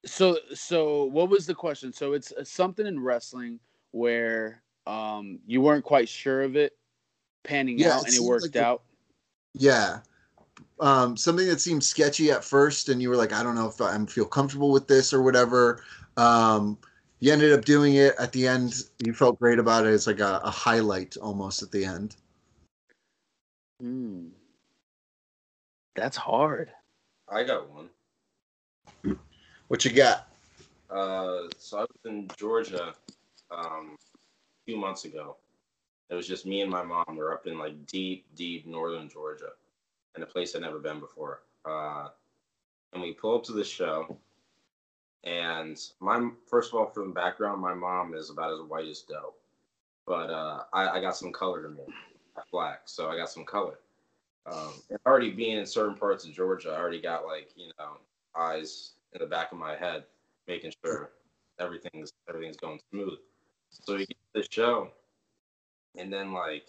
[0.05, 1.91] so so what was the question?
[1.91, 6.73] So it's uh, something in wrestling where um you weren't quite sure of it
[7.43, 8.83] panning Yeah, out it and it worked like the- out.
[9.53, 9.99] Yeah.
[10.79, 13.79] Um, something that seemed sketchy at first, and you were like, I don't know if
[13.79, 15.81] I feel comfortable with this or whatever.
[16.17, 16.77] Um,
[17.21, 18.73] you ended up doing it at the end.
[18.99, 19.93] You felt great about it.
[19.93, 22.17] It's like a, a highlight almost at the end.
[23.79, 24.27] Hmm.
[25.95, 26.71] That's hard.
[27.29, 27.89] I got one.
[29.69, 30.27] What you got?
[30.89, 32.93] Uh, so I was in Georgia
[33.49, 34.04] um, a
[34.65, 35.37] few months ago.
[36.09, 37.05] It was just me and my mom.
[37.09, 39.49] We are up in like deep, deep northern Georgia,
[40.15, 41.41] in a place I'd never been before.
[41.65, 42.09] Uh,
[42.93, 44.17] and we pull up to the show.
[45.23, 49.01] And my first of all, from the background, my mom is about as white as
[49.01, 49.33] dough,
[50.05, 51.83] but uh, I, I got some color to me.
[52.51, 53.79] Black, so I got some color.
[54.45, 54.73] Um,
[55.05, 57.97] already being in certain parts of Georgia, I already got like you know
[58.37, 60.03] eyes in the back of my head,
[60.47, 61.11] making sure
[61.59, 63.17] everything's everything's going smooth.
[63.83, 64.89] So you get the show,
[65.97, 66.67] and then like,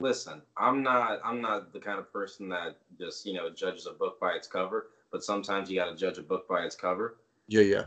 [0.00, 3.92] listen, I'm not I'm not the kind of person that just you know judges a
[3.92, 7.16] book by its cover, but sometimes you got to judge a book by its cover.
[7.48, 7.84] Yeah, yeah.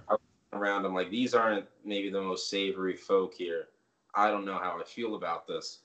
[0.52, 3.68] Around, I'm like, these aren't maybe the most savory folk here.
[4.16, 5.80] I don't know how I feel about this.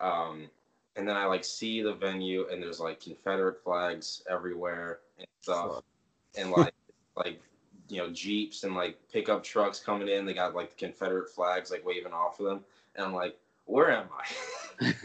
[0.00, 0.50] Um,
[0.96, 5.82] and then I like see the venue, and there's like Confederate flags everywhere and stuff
[6.36, 6.74] and like
[7.16, 7.40] like
[7.92, 10.24] you know jeeps and like pickup trucks coming in.
[10.24, 12.60] They got like the Confederate flags like waving off of them,
[12.96, 14.08] and I'm like, where am
[14.80, 14.94] I?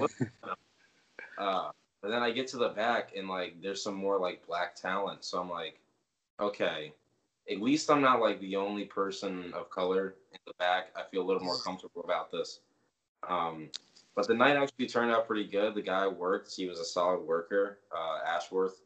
[1.37, 1.69] Uh,
[2.01, 5.23] but then I get to the back and like there's some more like black talent,
[5.23, 5.79] so I'm like,
[6.39, 6.93] okay,
[7.47, 10.87] at least I'm not like the only person of color in the back.
[10.95, 12.61] I feel a little more comfortable about this.
[13.29, 13.69] Um,
[14.15, 15.75] but the night actually turned out pretty good.
[15.75, 17.77] The guy worked; he was a solid worker.
[17.95, 18.81] Uh, Ashworth,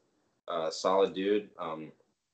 [0.50, 1.50] uh, solid dude.
[1.58, 1.92] Um,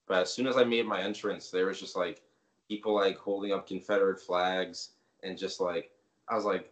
[0.07, 2.21] but as soon as I made my entrance, there was just like
[2.67, 4.91] people like holding up Confederate flags
[5.23, 5.91] and just like
[6.29, 6.71] I was like,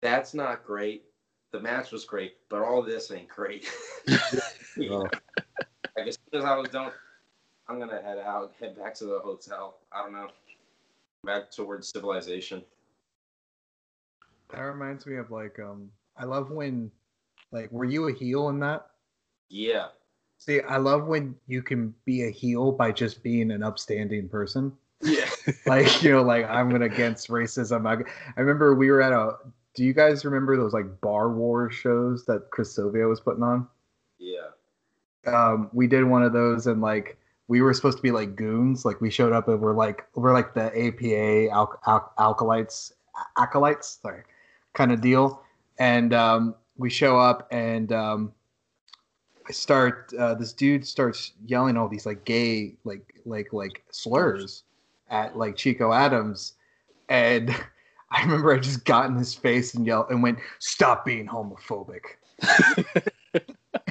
[0.00, 1.04] that's not great.
[1.52, 3.70] The match was great, but all this ain't great.
[4.76, 5.06] You know?
[5.96, 6.90] Like as soon as I was done,
[7.68, 9.80] I'm gonna head out, head back to the hotel.
[9.92, 10.28] I don't know,
[11.24, 12.62] back towards civilization.
[14.50, 16.90] That reminds me of like um I love when
[17.50, 18.86] like were you a heel in that?
[19.50, 19.88] Yeah,
[20.44, 24.72] See, I love when you can be a heel by just being an upstanding person.
[25.00, 25.28] yeah.
[25.66, 27.86] Like, you know, like I'm going against racism.
[27.86, 28.02] I,
[28.36, 29.36] I remember we were at a
[29.74, 33.68] do you guys remember those like bar war shows that Chris Sylvia was putting on?
[34.18, 34.48] Yeah.
[35.26, 38.84] um, we did one of those and like we were supposed to be like goons.
[38.84, 42.92] Like we showed up and we're like we're like the APA al- al- alkalites
[43.38, 44.22] acolytes, sorry,
[44.74, 45.40] kind of deal.
[45.78, 48.32] And um, we show up and um,
[49.52, 50.12] start.
[50.18, 54.64] Uh, this dude starts yelling all these like gay like like like slurs
[55.10, 56.54] at like Chico Adams,
[57.08, 57.50] and
[58.10, 62.02] I remember I just got in his face and yelled and went, "Stop being homophobic."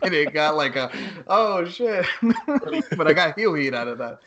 [0.04, 0.92] and it got like a
[1.28, 2.06] oh shit
[2.98, 4.20] but i got heel heat out of that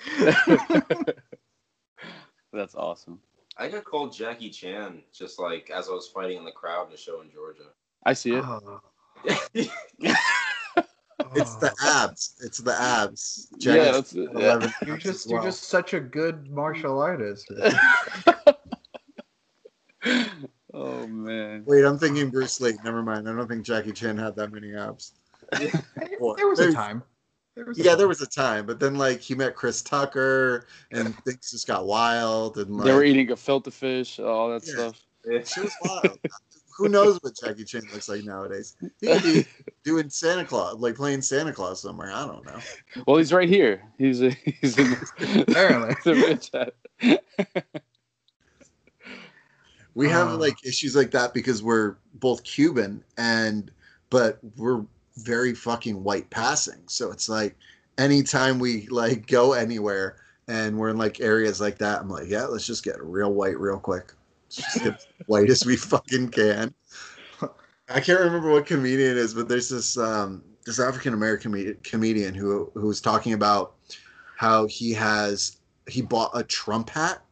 [2.55, 3.19] That's awesome.
[3.59, 6.95] I got called Jackie Chan just like as I was fighting in the crowd in
[6.95, 7.65] a show in Georgia.
[8.05, 8.45] I see it.
[8.45, 8.81] Oh,
[11.35, 12.05] It's the oh.
[12.05, 12.37] abs.
[12.45, 13.49] It's the abs.
[13.59, 14.69] yeah, that's Yeah.
[14.85, 17.51] you're just as you're just such a good martial artist
[20.75, 21.65] oh man.
[21.67, 22.77] Wait, I'm thinking Bruce Lee.
[22.85, 23.29] Never mind.
[23.29, 25.13] I don't think Jackie Chan had that many abs.
[25.51, 25.71] there
[26.49, 27.03] was a time
[27.55, 27.99] there was a Yeah, time.
[27.99, 31.87] there was a time, but then like he met Chris Tucker, and things just got
[31.87, 34.73] wild, and like They were eating a gefilte fish, all that Yeah.
[34.73, 35.01] stuff.
[35.47, 36.19] She was wild.
[36.77, 38.77] Who knows what Jackie Chan looks like nowadays?
[39.01, 39.47] He could be
[39.85, 42.11] doing Santa Claus, like playing Santa Claus somewhere.
[42.13, 42.59] I don't know.
[43.07, 43.83] Well, he's right here.
[43.99, 44.97] He's a, he's in
[45.43, 45.95] Apparently.
[46.05, 46.75] the video chat.
[49.95, 50.35] We have Ah.
[50.35, 53.71] like issues like that because we're both Cuban and
[54.11, 54.85] but we're
[55.19, 56.83] very fucking white passing.
[56.87, 57.57] So it's like
[57.99, 60.17] anytime we like go anywhere,
[60.49, 63.59] and we're in like areas like that, I'm like, yeah, let's just get real white
[63.59, 64.13] real quick.
[64.45, 66.75] Let's just get as white as we fucking can.
[67.89, 71.77] I can't remember what comedian it is, but there's this um, this African American com-
[71.83, 73.75] comedian who who was talking about
[74.37, 77.23] how he has he bought a Trump hat,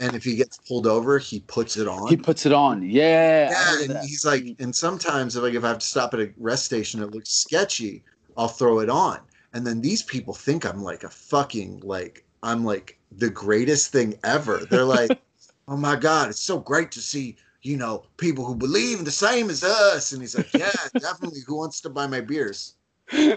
[0.00, 2.08] and if he gets pulled over, he puts it on.
[2.08, 2.82] He puts it on.
[2.82, 3.50] Yeah.
[3.50, 4.04] Yeah, and that.
[4.04, 7.02] he's like, and sometimes if like if I have to stop at a rest station,
[7.02, 8.04] it looks sketchy.
[8.36, 9.20] I'll throw it on,
[9.52, 14.18] and then these people think I'm like a fucking like I'm like the greatest thing
[14.24, 14.58] ever.
[14.70, 15.20] They're like,
[15.68, 19.50] oh my god, it's so great to see you know people who believe the same
[19.50, 20.12] as us.
[20.12, 21.40] And he's like, yeah, definitely.
[21.46, 22.74] Who wants to buy my beers?
[23.12, 23.34] yeah.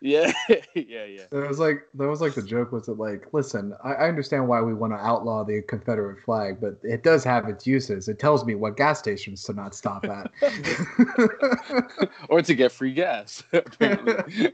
[0.00, 0.32] Yeah.
[0.74, 0.74] yeah.
[0.74, 1.24] Yeah.
[1.30, 4.48] It was like that was like the joke was that like, listen, I, I understand
[4.48, 8.08] why we want to outlaw the Confederate flag, but it does have its uses.
[8.08, 10.30] It tells me what gas stations to not stop at.
[12.28, 13.42] or to get free gas.
[13.52, 14.52] apparently.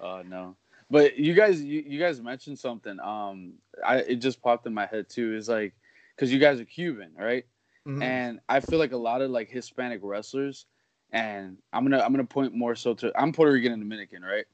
[0.00, 0.56] oh no.
[0.90, 2.98] But you guys you, you guys mentioned something.
[3.00, 5.34] Um I it just popped in my head too.
[5.34, 5.74] Is like
[6.16, 7.44] because you guys are Cuban, right?
[7.86, 8.02] Mhm.
[8.02, 10.66] And I feel like a lot of like Hispanic wrestlers,
[11.12, 14.46] and I'm gonna I'm gonna point more so to I'm Puerto Rican and Dominican, right?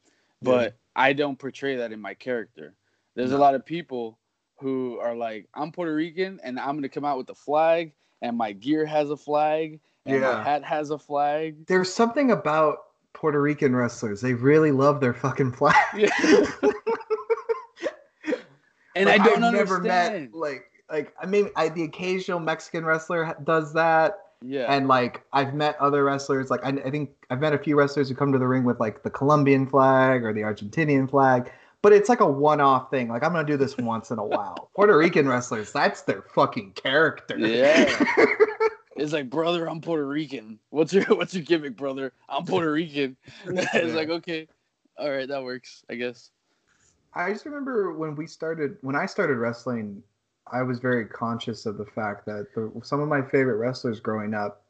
[0.43, 2.75] But I don't portray that in my character.
[3.15, 4.19] There's a lot of people
[4.61, 8.37] who are like, I'm Puerto Rican and I'm gonna come out with the flag, and
[8.37, 11.67] my gear has a flag, and my hat has a flag.
[11.67, 12.79] There's something about
[13.15, 14.21] Puerto Rican wrestlers.
[14.21, 15.75] They really love their fucking flag.
[15.97, 16.09] Yeah.
[18.97, 22.85] and Like, I don't I've never met like like I mean I the occasional Mexican
[22.85, 24.19] wrestler does that.
[24.43, 24.67] yeah.
[24.73, 26.51] and like I've met other wrestlers.
[26.51, 28.79] Like I, I think I've met a few wrestlers who come to the ring with
[28.81, 31.51] like the Colombian flag or the Argentinian flag,
[31.83, 33.09] but it's like a one-off thing.
[33.09, 34.71] Like I'm gonna do this once in a while.
[34.77, 37.39] Puerto Rican wrestlers, that's their fucking character.
[37.39, 37.87] Yeah.
[38.97, 40.59] It's like, brother, I'm Puerto Rican.
[40.71, 42.13] What's your what's your gimmick, brother?
[42.29, 43.17] I'm Puerto Rican.
[43.47, 44.49] it's like, okay,
[44.97, 46.31] all right, that works, I guess.
[47.15, 50.03] I just remember when we started, when I started wrestling,
[50.51, 54.35] I was very conscious of the fact that the, some of my favorite wrestlers growing
[54.35, 54.63] up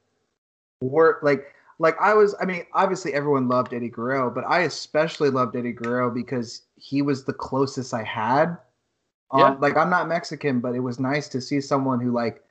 [0.81, 2.35] were like, like I was.
[2.41, 7.03] I mean, obviously everyone loved Eddie Guerrero, but I especially loved Eddie Guerrero because he
[7.03, 8.57] was the closest I had.
[9.31, 9.57] Um, Yeah.
[9.59, 12.45] Like I'm not Mexican, but it was nice to see someone who like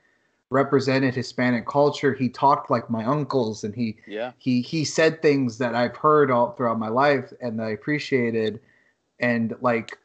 [0.54, 2.14] represented Hispanic culture.
[2.14, 4.32] He talked like my uncles, and he Yeah.
[4.38, 8.62] he he said things that I've heard all throughout my life and that I appreciated,
[9.20, 9.98] and like,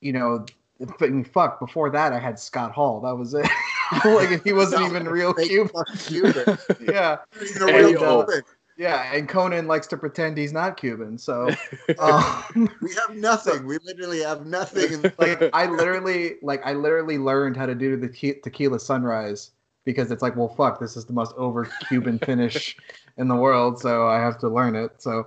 [0.00, 0.44] you know,
[0.80, 1.58] f- fuck.
[1.58, 3.00] Before that, I had Scott Hall.
[3.00, 3.48] That was it.
[4.04, 5.84] like he wasn't even real Cuban.
[5.98, 6.58] Cuban.
[6.80, 8.24] Yeah, Not even a real.
[8.24, 8.42] Cuban.
[8.76, 9.12] yeah.
[9.14, 11.16] And Conan likes to pretend he's not Cuban.
[11.18, 11.50] So,
[11.98, 13.64] um, We have nothing.
[13.66, 15.10] We literally have nothing.
[15.18, 19.50] Like I literally like I literally learned how to do the te- tequila sunrise
[19.84, 22.76] because it's like, well, fuck, this is the most over Cuban finish
[23.16, 25.02] in the world, so I have to learn it.
[25.02, 25.26] So,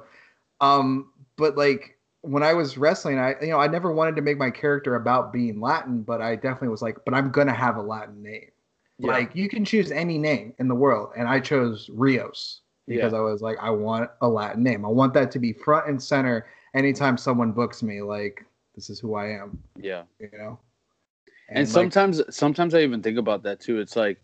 [0.61, 4.37] um, but like when I was wrestling, I you know I never wanted to make
[4.37, 7.81] my character about being Latin, but I definitely was like, but I'm gonna have a
[7.81, 8.49] Latin name.
[8.97, 9.11] Yeah.
[9.11, 13.19] Like you can choose any name in the world, and I chose Rios because I
[13.19, 14.85] was like, I want a Latin name.
[14.85, 16.45] I want that to be front and center
[16.75, 18.01] anytime someone books me.
[18.01, 18.45] Like
[18.75, 20.03] this is who I am Yeah.
[20.19, 20.59] you know.
[21.49, 23.79] And, like, sometimes sometimes I even think about that too.
[23.79, 24.19] It's like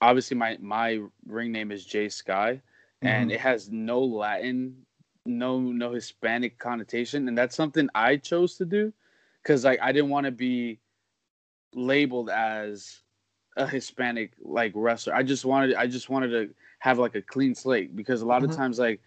[0.00, 2.60] obviously my my ring name is Jay Sky
[3.04, 3.34] and Mhm.
[3.34, 4.86] it has no Latin,
[5.26, 8.92] no no Hispanic connotation and that's something I chose to do
[9.44, 10.80] cuz like I didn't want to be
[11.74, 13.02] labeled as
[13.56, 15.14] a Hispanic like wrestler.
[15.14, 18.42] I just wanted I just wanted to have like a clean slate because a lot
[18.42, 18.44] Mhm.
[18.44, 19.00] of times like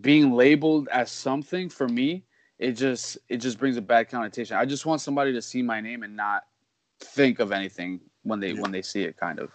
[0.00, 2.24] being labeled as something for me
[2.58, 4.56] it just it just brings a bad connotation.
[4.56, 6.44] I just want somebody to see my name and not
[7.00, 8.62] think of anything when they Yeah.
[8.62, 9.50] when they see it kind of.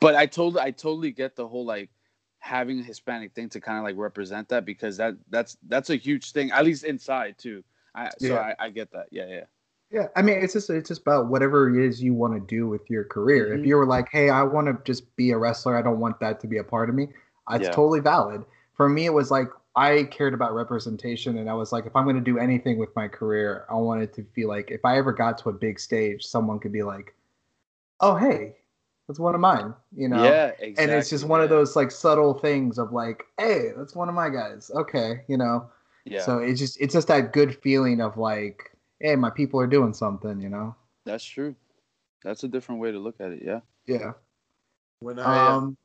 [0.00, 1.90] But I totally I totally get the whole like
[2.38, 5.96] having a Hispanic thing to kind of like represent that because that that's that's a
[5.96, 7.64] huge thing at least inside too.
[7.94, 8.40] I so Yeah.
[8.58, 9.06] I, I get that.
[9.10, 9.44] Yeah, yeah.
[9.90, 12.68] yeah, I mean, it's just it's just about whatever it is you want to do
[12.68, 13.46] with your career.
[13.48, 13.60] Mhm.
[13.60, 16.20] If you were like, hey, I want to just be a wrestler, I don't want
[16.20, 17.08] that to be a part of me.
[17.50, 17.70] it's Yeah.
[17.70, 18.44] totally valid.
[18.74, 22.04] For me, it was like I cared about representation, and I was like, if I'm
[22.04, 25.12] going to do anything with my career, I wanted to feel like if I ever
[25.12, 27.14] got to a big stage, someone could be like,
[28.00, 28.56] oh, hey,
[29.06, 30.22] that's one of mine, you know.
[30.24, 30.74] yeah, exactly.
[30.78, 34.14] and it's just one of those like subtle things of like, hey, that's one of
[34.14, 34.70] my guys.
[34.74, 35.68] Okay, you know.
[36.04, 39.66] Yeah, So it's just it's just that good feeling of like, hey, my people are
[39.66, 40.74] doing something, you know.
[41.04, 41.54] that's true.
[42.24, 43.42] That's a different way to look at it.
[43.44, 43.60] Yeah.
[43.86, 44.12] Yeah.
[45.00, 45.76] when I Um.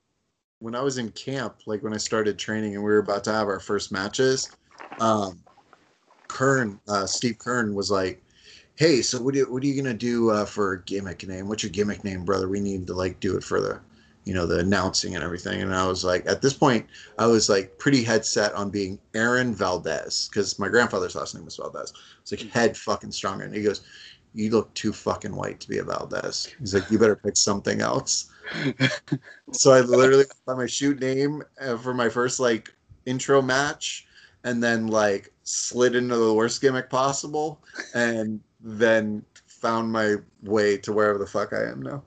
[0.59, 3.31] when I was in camp, like when I started training and we were about to
[3.31, 4.49] have our first matches,
[4.99, 5.39] um,
[6.27, 8.23] Keirn, uh, Steve Keirn was like,
[8.81, 11.47] "Hey, so what are you, what are you gonna do uh, for a gimmick name?
[11.47, 12.49] What's your gimmick name, brother?
[12.49, 13.79] We need to like do it for the
[14.25, 15.61] you know, the announcing and everything.
[15.61, 16.87] And I was like, at this point,
[17.19, 21.45] I was like pretty head set on being Aaron Valdez because my grandfather's last name
[21.45, 21.93] was Valdez.
[22.21, 23.45] It's like head fucking stronger.
[23.45, 23.81] And he goes,
[24.33, 27.81] "You look too fucking white to be a Valdez." He's like, "You better pick something
[27.81, 28.31] else."
[29.51, 32.73] so I literally got my shoot name uh, for my first like
[33.05, 34.07] intro match,
[34.43, 37.61] and then like slid into the worst gimmick possible,
[37.93, 42.03] and then found my way to wherever the fuck I am now.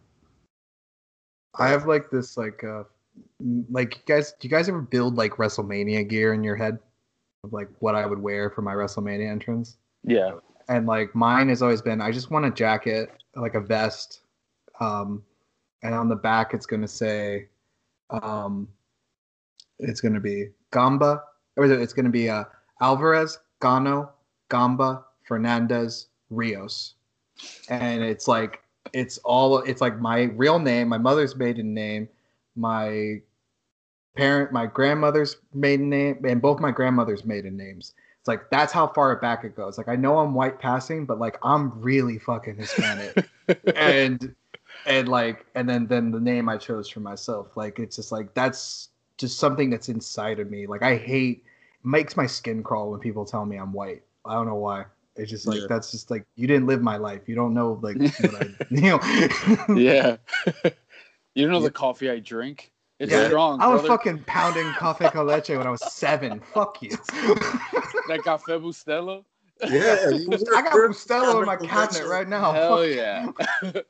[1.59, 2.85] I have like this like uh
[3.71, 6.79] like you guys do you guys ever build like WrestleMania gear in your head
[7.45, 9.77] of like what I would wear for my WrestleMania entrance?
[10.03, 10.33] Yeah.
[10.69, 14.21] And like mine has always been I just want a jacket, like a vest.
[14.81, 15.23] Um
[15.83, 17.49] and on the back it's gonna say
[18.11, 18.69] um
[19.79, 21.23] it's gonna be Gamba
[21.57, 22.45] or it's gonna be uh
[22.81, 24.11] Alvarez, Gano,
[24.49, 26.95] Gamba, Fernandez, Rios.
[27.69, 28.63] And it's like
[28.93, 32.09] it's all it's like my real name, my mother's maiden name,
[32.57, 33.21] my
[34.17, 37.95] parent, my grandmother's maiden name, and both my grandmother's maiden names.
[38.21, 39.77] It's like that's how far back it goes.
[39.77, 43.29] Like I know I'm white passing, but like I'm really fucking Hispanic.
[43.77, 44.35] and
[44.87, 47.57] and like and then then the name I chose for myself.
[47.57, 50.67] Like it's just like that's just something that's inside of me.
[50.67, 51.45] Like I hate
[51.83, 54.03] makes my skin crawl when people tell me I'm white.
[54.25, 54.87] I don't know why.
[55.17, 55.67] It's just like Yeah.
[55.69, 57.29] that's just like you didn't live my life.
[57.29, 59.75] You don't know like what I you know.
[59.81, 60.17] yeah.
[61.35, 62.73] you don't know the coffee I drink?
[62.99, 63.27] It's Yeah.
[63.29, 63.61] strong.
[63.61, 63.89] I was brother.
[63.99, 66.41] fucking pounding cafe con leche when I was seven.
[66.53, 66.91] Fuck you.
[68.09, 69.25] that Cafe Bustelo?
[69.63, 70.11] Yeah, I
[70.63, 72.53] got you're- Bustelo in my cabinet right now.
[72.53, 72.89] Hell Fuck.
[72.89, 73.81] yeah.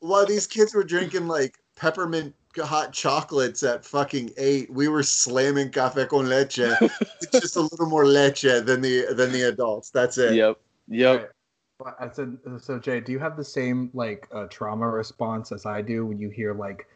[0.00, 5.70] While these kids were drinking like peppermint hot chocolates at fucking eight, we were slamming
[5.70, 6.58] cafe con leche.
[6.80, 9.90] it's just a little more leche than the than the adults.
[9.90, 10.34] That's it.
[10.34, 10.58] yep.
[10.88, 11.32] Yep.
[11.80, 11.94] Right.
[12.00, 15.82] I said, so Jay, do you have the same like uh, trauma response as I
[15.82, 16.86] do when you hear like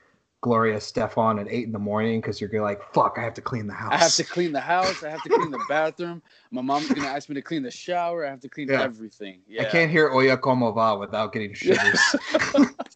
[0.41, 3.67] Gloria Estefan at eight in the morning because you're like, fuck, I have to clean
[3.67, 3.93] the house.
[3.93, 5.03] I have to clean the house.
[5.03, 6.23] I have to clean the bathroom.
[6.53, 8.25] My mom's gonna ask me to clean the shower.
[8.25, 8.83] I have to clean Yeah.
[8.83, 9.41] everything.
[9.49, 9.63] Yeah.
[9.63, 12.01] I can't hear Oye Como Va without getting shivers.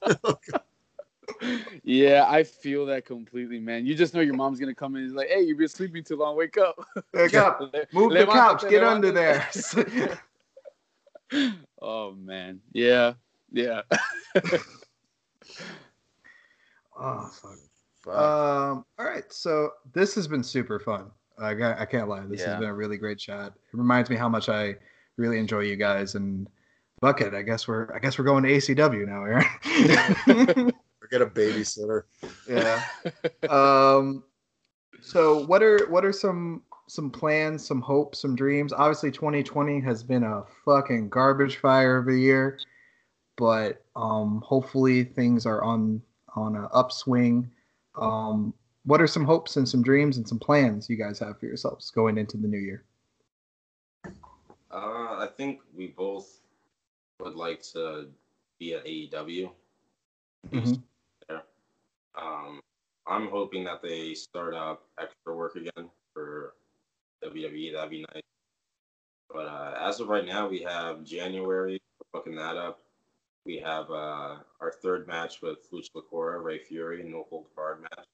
[1.84, 3.86] Yeah, I feel that completely, man.
[3.86, 6.16] You just know your mom's gonna come in and like, "Hey, you've been sleeping too
[6.16, 6.36] long.
[6.36, 6.78] Wake up.
[7.14, 7.60] Wake up.
[7.92, 8.64] Move the couch.
[8.68, 9.48] Get under there.
[11.82, 12.60] oh man.
[12.72, 13.14] Yeah.
[13.50, 13.82] Yeah.
[16.98, 17.58] oh fuck.
[18.04, 18.14] Fuck.
[18.16, 18.84] Um.
[18.98, 19.24] All right.
[19.32, 21.10] So this has been super fun.
[21.38, 22.20] I got, I can't lie.
[22.26, 22.50] This Yeah.
[22.50, 23.48] has been a really great chat.
[23.48, 24.76] It reminds me how much I
[25.16, 26.48] really enjoy you guys and
[27.00, 27.34] Bucket.
[27.34, 30.72] I guess we're I guess we're going to ACW now, Aaron.
[31.12, 32.04] Forget a babysitter.
[32.48, 32.82] yeah.
[33.50, 34.24] Um.
[35.02, 38.72] So what are what are some some plans, some hopes, some dreams?
[38.72, 42.58] Obviously, 2020 has been a fucking garbage fire of a year,
[43.36, 46.00] but um, hopefully things are on
[46.34, 47.50] on an upswing.
[47.94, 48.54] Um,
[48.84, 51.90] what are some hopes and some dreams and some plans you guys have for yourselves
[51.90, 52.84] going into the new year?
[54.70, 56.38] Uh, I think we both
[57.20, 58.08] would like to
[58.58, 59.50] be at AEW.
[60.50, 60.82] Mhm.
[62.20, 62.60] Um,
[63.06, 66.54] I'm hoping that they start up extra work again for
[67.24, 67.72] WWE.
[67.72, 68.22] That'd be nice.
[69.28, 71.80] But uh, as of right now, we have January.
[72.12, 72.80] Booking that up.
[73.46, 78.06] We have uh, our third match with Lucha Lacora, Ray Fury, no hold barred match.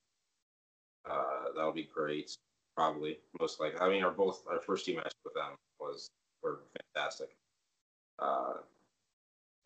[1.10, 2.36] Uh, that'll be great.
[2.76, 3.80] Probably, most likely.
[3.80, 6.10] I mean, our both our first two matches with them was
[6.42, 6.60] were
[6.94, 7.30] fantastic.
[8.18, 8.54] Uh,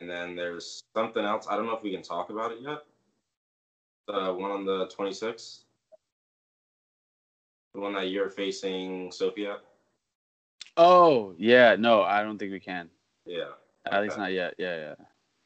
[0.01, 1.47] and then there's something else.
[1.49, 2.83] I don't know if we can talk about it yet.
[4.09, 5.61] The one on the 26th.
[7.75, 9.59] The one that you're facing Sophia.
[10.77, 11.77] Oh yeah.
[11.79, 12.91] No, I don't think we can.
[13.25, 13.53] Yeah.
[13.91, 14.55] At least not yet.
[14.59, 14.77] Yeah.
[14.77, 14.95] Yeah.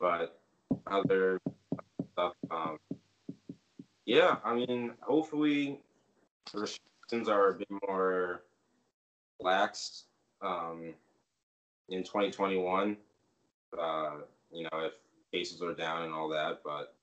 [0.00, 0.38] But
[0.86, 1.40] other
[2.12, 2.32] stuff.
[2.50, 2.78] Um,
[4.06, 5.80] yeah, I mean, hopefully
[6.54, 8.44] restrictions are a bit more
[9.42, 10.04] laxed
[10.40, 10.94] um,
[11.88, 12.96] in 2021.
[13.78, 14.10] Uh,
[14.52, 14.94] you know, if
[15.32, 16.94] cases are down and all that, but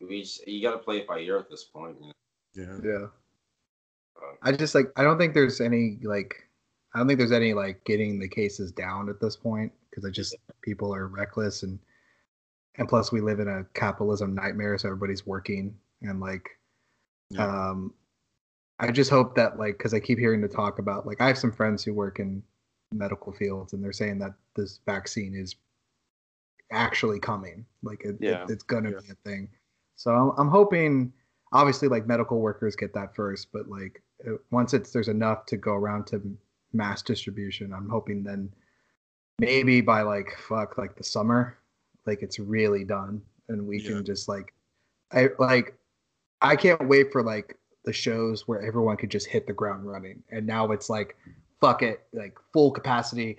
[0.00, 1.96] we just, you got to play it by ear at this point.
[2.54, 2.80] You know?
[2.84, 2.90] Yeah.
[2.90, 3.06] Yeah.
[4.42, 6.48] I just like I don't think there's any like
[6.94, 10.10] I don't think there's any like getting the cases down at this point because I
[10.10, 11.78] just people are reckless and
[12.76, 16.48] and plus we live in a capitalism nightmare so everybody's working and like
[17.30, 17.44] Yeah.
[17.70, 17.92] um
[18.78, 21.38] I just hope that like because I keep hearing the talk about like I have
[21.38, 22.42] some friends who work in
[22.92, 25.56] medical fields and they're saying that this vaccine is
[26.70, 29.00] actually coming like it, it- it's gonna Yeah.
[29.00, 29.48] be a thing
[29.96, 31.12] so I'm, I'm hoping
[31.52, 35.56] obviously like medical workers get that first but like uh, once it's there's enough to
[35.56, 36.20] go around to
[36.72, 38.50] mass distribution i'm hoping then
[39.38, 41.56] maybe by like fuck like the summer
[42.06, 43.90] like it's really done and we Yeah.
[43.90, 44.52] can just like
[45.12, 45.76] i like
[46.42, 50.22] I can't wait for like the shows where everyone could just hit the ground running.
[50.30, 51.16] And now it's like,
[51.58, 53.38] fuck it, like full capacity,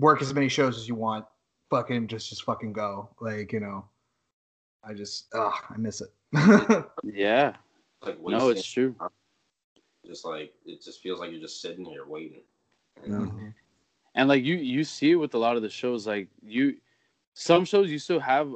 [0.00, 1.24] work as many shows as you want,
[1.70, 3.08] fucking just just fucking go.
[3.20, 3.86] Like you know,
[4.86, 6.12] I just ugh, I miss it.
[7.02, 7.54] Yeah.
[8.02, 8.94] Like No, it's true.
[10.06, 12.42] just like it just feels like you're just sitting here waiting.
[14.14, 16.76] And like you you see it with a lot of the shows like you
[17.34, 18.50] some shows you still have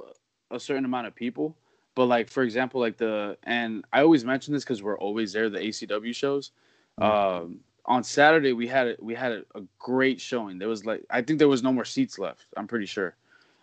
[0.51, 1.55] a certain amount of people
[1.95, 5.51] but like for example like the and i always mention this because we're always there
[5.51, 6.53] the acw shows
[6.99, 11.05] um on saturday we had a, we had a, a great showing there was like
[11.11, 13.15] i think there was no more seats left i'm pretty sure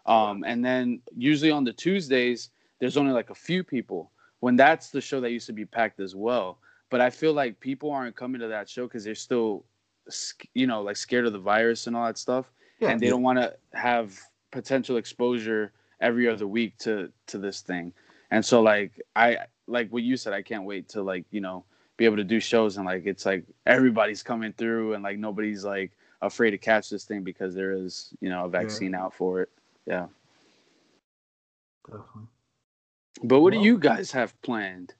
[0.05, 4.89] um and then usually on the tuesdays there's only like a few people when that's
[4.89, 6.59] the show that used to be packed as well.
[6.89, 9.65] But i feel like people aren't coming to that show because they're still
[10.53, 12.51] you know like scared of the virus and all that stuff.
[12.79, 12.89] Yeah.
[12.89, 14.17] and they don't want to have
[14.51, 17.93] potential exposure every other week to to this thing.
[18.31, 21.63] And so like i like what you said i can't wait to like you know
[21.97, 25.65] be able to do shows and like it's like everybody's coming through and like nobody's
[25.65, 29.41] like afraid to catch this thing because there is you know a vaccine out for
[29.41, 29.49] it.
[29.85, 30.07] Yeah.
[31.85, 32.23] Definitely.
[33.23, 34.93] But what do you guys have planned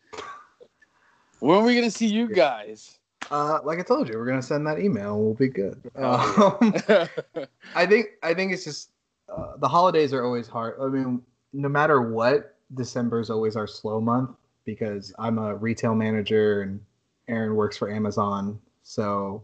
[1.40, 3.00] when are we gonna see you guys
[3.30, 5.16] Uh, like I told you, we're gonna send that email.
[5.16, 5.82] and We'll be good.
[5.98, 7.46] Oh, Um,
[7.76, 8.92] I think I think it's just
[9.30, 10.80] uh, the holidays are always hard.
[10.82, 14.32] I mean, no matter what, December is always our slow month
[14.64, 16.80] because I'm a retail manager and
[17.28, 18.60] Aaron works for Amazon.
[18.84, 19.44] So,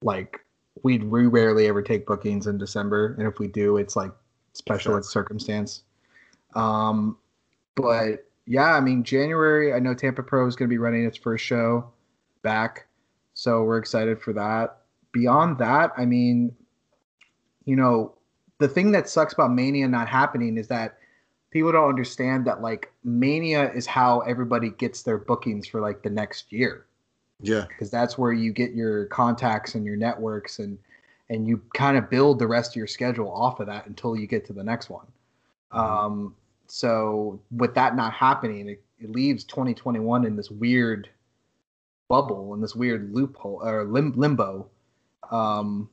[0.00, 0.40] like,
[0.82, 4.12] we we rarely ever take bookings in December, and if we do, it's like
[4.54, 5.02] special Sure.
[5.02, 5.82] circumstance.
[6.54, 7.18] Um,
[7.74, 9.72] but yeah, I mean, January.
[9.72, 11.90] I know Tampa Pro is going to be running its first show
[12.42, 12.86] back,
[13.34, 14.78] so we're excited for that.
[15.12, 16.54] Beyond that, I mean,
[17.64, 18.14] you know,
[18.58, 20.98] the thing that sucks about Mania not happening is that
[21.50, 26.10] people don't understand that like Mania is how everybody gets their bookings for like the
[26.10, 26.86] next year
[27.40, 27.66] Yeah.
[27.68, 30.78] because that's where you get your contacts and your networks and
[31.28, 34.26] and you kind of build the rest of your schedule off of that until you
[34.26, 35.06] get to the next one.
[35.70, 36.34] Um,
[36.74, 41.10] so with that not happening, it, it leaves 2021 in this weird
[42.08, 44.66] bubble in this weird loophole or lim- limbo.
[45.30, 45.90] Um,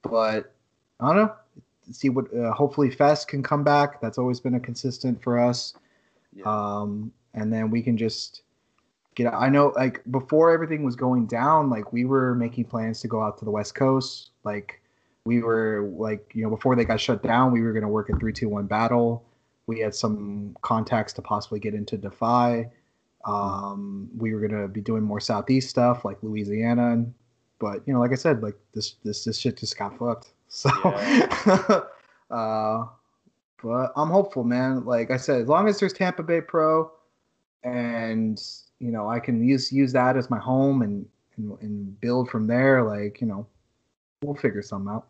[0.00, 0.54] but
[0.98, 1.34] I don't know.
[1.90, 4.00] See what uh, hopefully Fest can come back.
[4.00, 5.74] That's always been a consistent for us.
[6.32, 6.44] Yeah.
[6.46, 8.44] Um, and then we can just
[9.16, 9.34] get out.
[9.34, 13.22] I know like before everything was going down, like we were making plans to go
[13.22, 14.30] out to the West Coast.
[14.42, 14.80] Like
[15.26, 18.16] we were like, you know, before they got shut down, we were gonna work a
[18.16, 19.22] three two one battle.
[19.66, 22.70] We had some contacts to possibly get into Defy.
[23.24, 27.14] Um, we were gonna be doing more southeast stuff like Louisiana, and,
[27.58, 30.32] but you know, like I said, like this this this shit just got fucked.
[30.46, 30.70] So,
[32.30, 32.84] uh,
[33.60, 34.84] but I'm hopeful, man.
[34.84, 36.92] Like I said, as long as there's Tampa Bay Pro,
[37.64, 38.40] and
[38.78, 41.06] you know, I can use use that as my home and
[41.36, 42.84] and, and build from there.
[42.84, 43.48] Like you know,
[44.22, 45.08] we'll figure something out.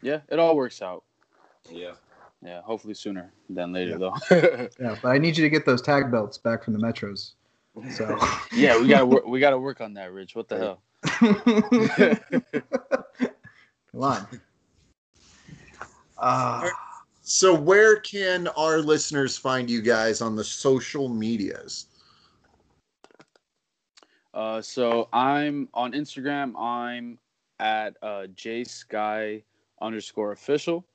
[0.00, 1.04] yeah it all works out
[1.70, 1.94] Yeah.
[2.42, 3.96] Yeah hopefully sooner than later Yeah.
[3.98, 7.32] though Yeah, but I need you to get those tag belts back from the metros.
[7.90, 8.18] So
[8.52, 10.82] yeah we gotta work we gotta work on that rich what the hell
[13.92, 14.26] come on.
[16.18, 16.68] Uh,
[17.22, 21.86] So where can our listeners find you guys on the social medias?
[24.32, 26.58] Uh, so I'm on Instagram.
[26.58, 27.18] I'm
[27.60, 29.42] at uh, jsky
[29.82, 30.86] underscore official.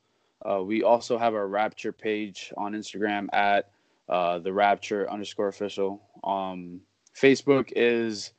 [0.48, 3.72] Uh, we also have our Rapture page on Instagram at
[4.10, 6.02] uh, the Rapture underscore official.
[6.24, 6.82] Um,
[7.16, 8.34] Facebook is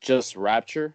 [0.00, 0.94] just Rapture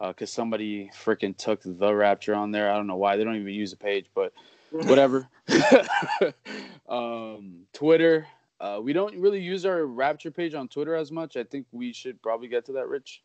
[0.00, 2.70] because somebody freaking took the Rapture on there.
[2.70, 3.16] I don't know why.
[3.16, 4.32] They don't even use the page, but
[4.70, 5.28] whatever.
[6.88, 8.26] um, Twitter.
[8.60, 11.36] Uh, we don't really use our Rapture page on Twitter as much.
[11.36, 13.22] I think we should probably get to that, Rich.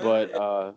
[0.00, 0.72] But uh,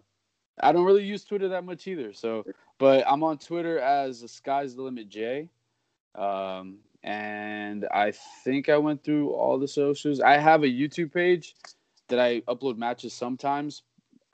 [0.61, 2.13] I don't really use Twitter that much either.
[2.13, 2.45] So,
[2.79, 5.49] but I'm on Twitter as the Sky's the Limit J.
[6.15, 8.11] Um, and I
[8.43, 10.19] think I went through all the socials.
[10.19, 11.55] I have a YouTube page
[12.09, 13.83] that I upload matches sometimes.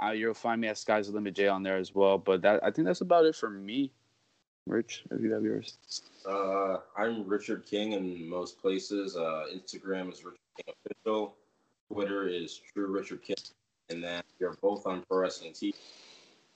[0.02, 2.18] Uh, you'll find me at Sky's the Limit J on there as well.
[2.18, 3.92] But that I think that's about it for me.
[4.66, 5.78] Rich, if you have yours.
[6.26, 9.18] Uh, I'm Richard King in most places.
[9.18, 11.36] Uh, Instagram is Richard King Official.
[11.92, 13.36] Twitter is True Richard King.
[13.90, 15.76] And then you're both on Pro Wrestling Tees.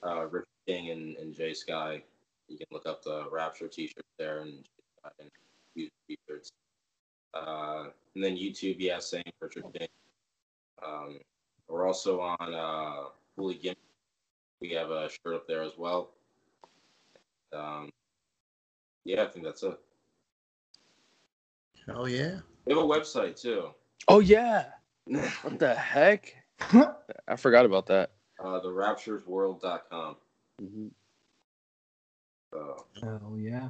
[0.06, 2.04] Uh, Richard King and, and Jay Sky.
[2.48, 4.66] You can look up the Rapture t-shirt there and,
[5.20, 5.30] and
[5.76, 6.52] use t-shirts.
[7.34, 9.88] Uh, and then YouTube, yeah, same Richard King.
[10.86, 11.20] Um,
[11.68, 13.78] we're also on uh, Fully Gimmick.
[14.62, 16.12] We have a shirt up there as well.
[17.54, 17.90] Um,
[19.06, 19.78] yeah, I think that's it.
[21.86, 22.40] Hell yeah.
[22.66, 23.70] We have a website too.
[24.08, 24.66] Oh yeah.
[25.06, 26.36] What the heck?
[27.28, 28.12] I forgot about that.
[28.40, 30.16] Uh, the rapturesworld.com.
[30.62, 30.92] Mhm.
[32.54, 33.70] So, Oh yeah.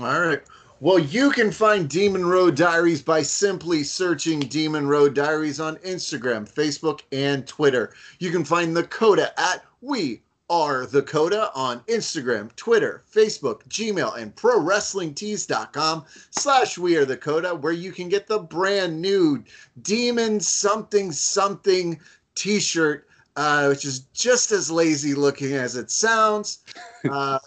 [0.00, 0.42] All right.
[0.80, 6.52] Well, you can find Demon Road Diaries by simply searching Demon Road Diaries on Instagram,
[6.52, 7.94] Facebook, and Twitter.
[8.18, 14.16] You can find the Coda at We Are the Coda on Instagram, Twitter, Facebook, Gmail,
[14.18, 19.42] and ProWrestlingTees.com slash We Are the Coda, where you can get the brand new
[19.82, 22.00] Demon Something Something
[22.34, 23.06] t-shirt,
[23.36, 26.60] uh, which is just as lazy looking as it sounds.
[27.10, 27.38] Uh,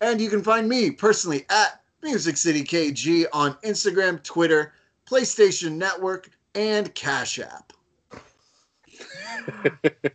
[0.00, 4.74] and you can find me personally at Music City KG on Instagram, Twitter,
[5.08, 7.72] PlayStation Network, and Cash App.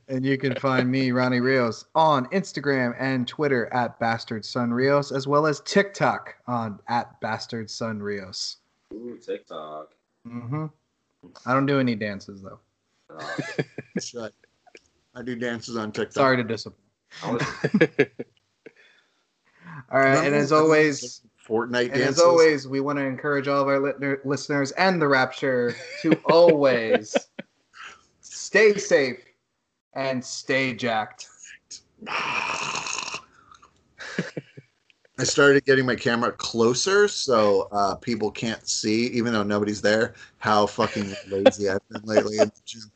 [0.07, 5.11] And you can find me, Ronnie Rios, on Instagram and Twitter at Bastard Son Rios,
[5.11, 8.57] as well as TikTok on at Bastard Son Rios.
[8.93, 9.93] ooh, TikTok.
[10.25, 10.67] Mm-hmm.
[11.45, 12.59] I don't do any dances though.
[13.17, 13.63] Uh,
[13.99, 14.33] Shut.
[15.15, 16.13] I do dances on TikTok.
[16.13, 16.81] Sorry to disappoint.
[19.91, 22.19] All right, and as always, Fortnite and dances.
[22.19, 26.13] as always, we want to encourage all of our lit- listeners and the Rapture to
[26.25, 27.15] always
[28.21, 29.23] stay safe
[29.93, 31.29] and stay jacked.
[35.19, 40.13] I started getting my camera closer so uh, people can't see, even though nobody's there,
[40.37, 42.91] how fucking lazy I've been lately in the gym.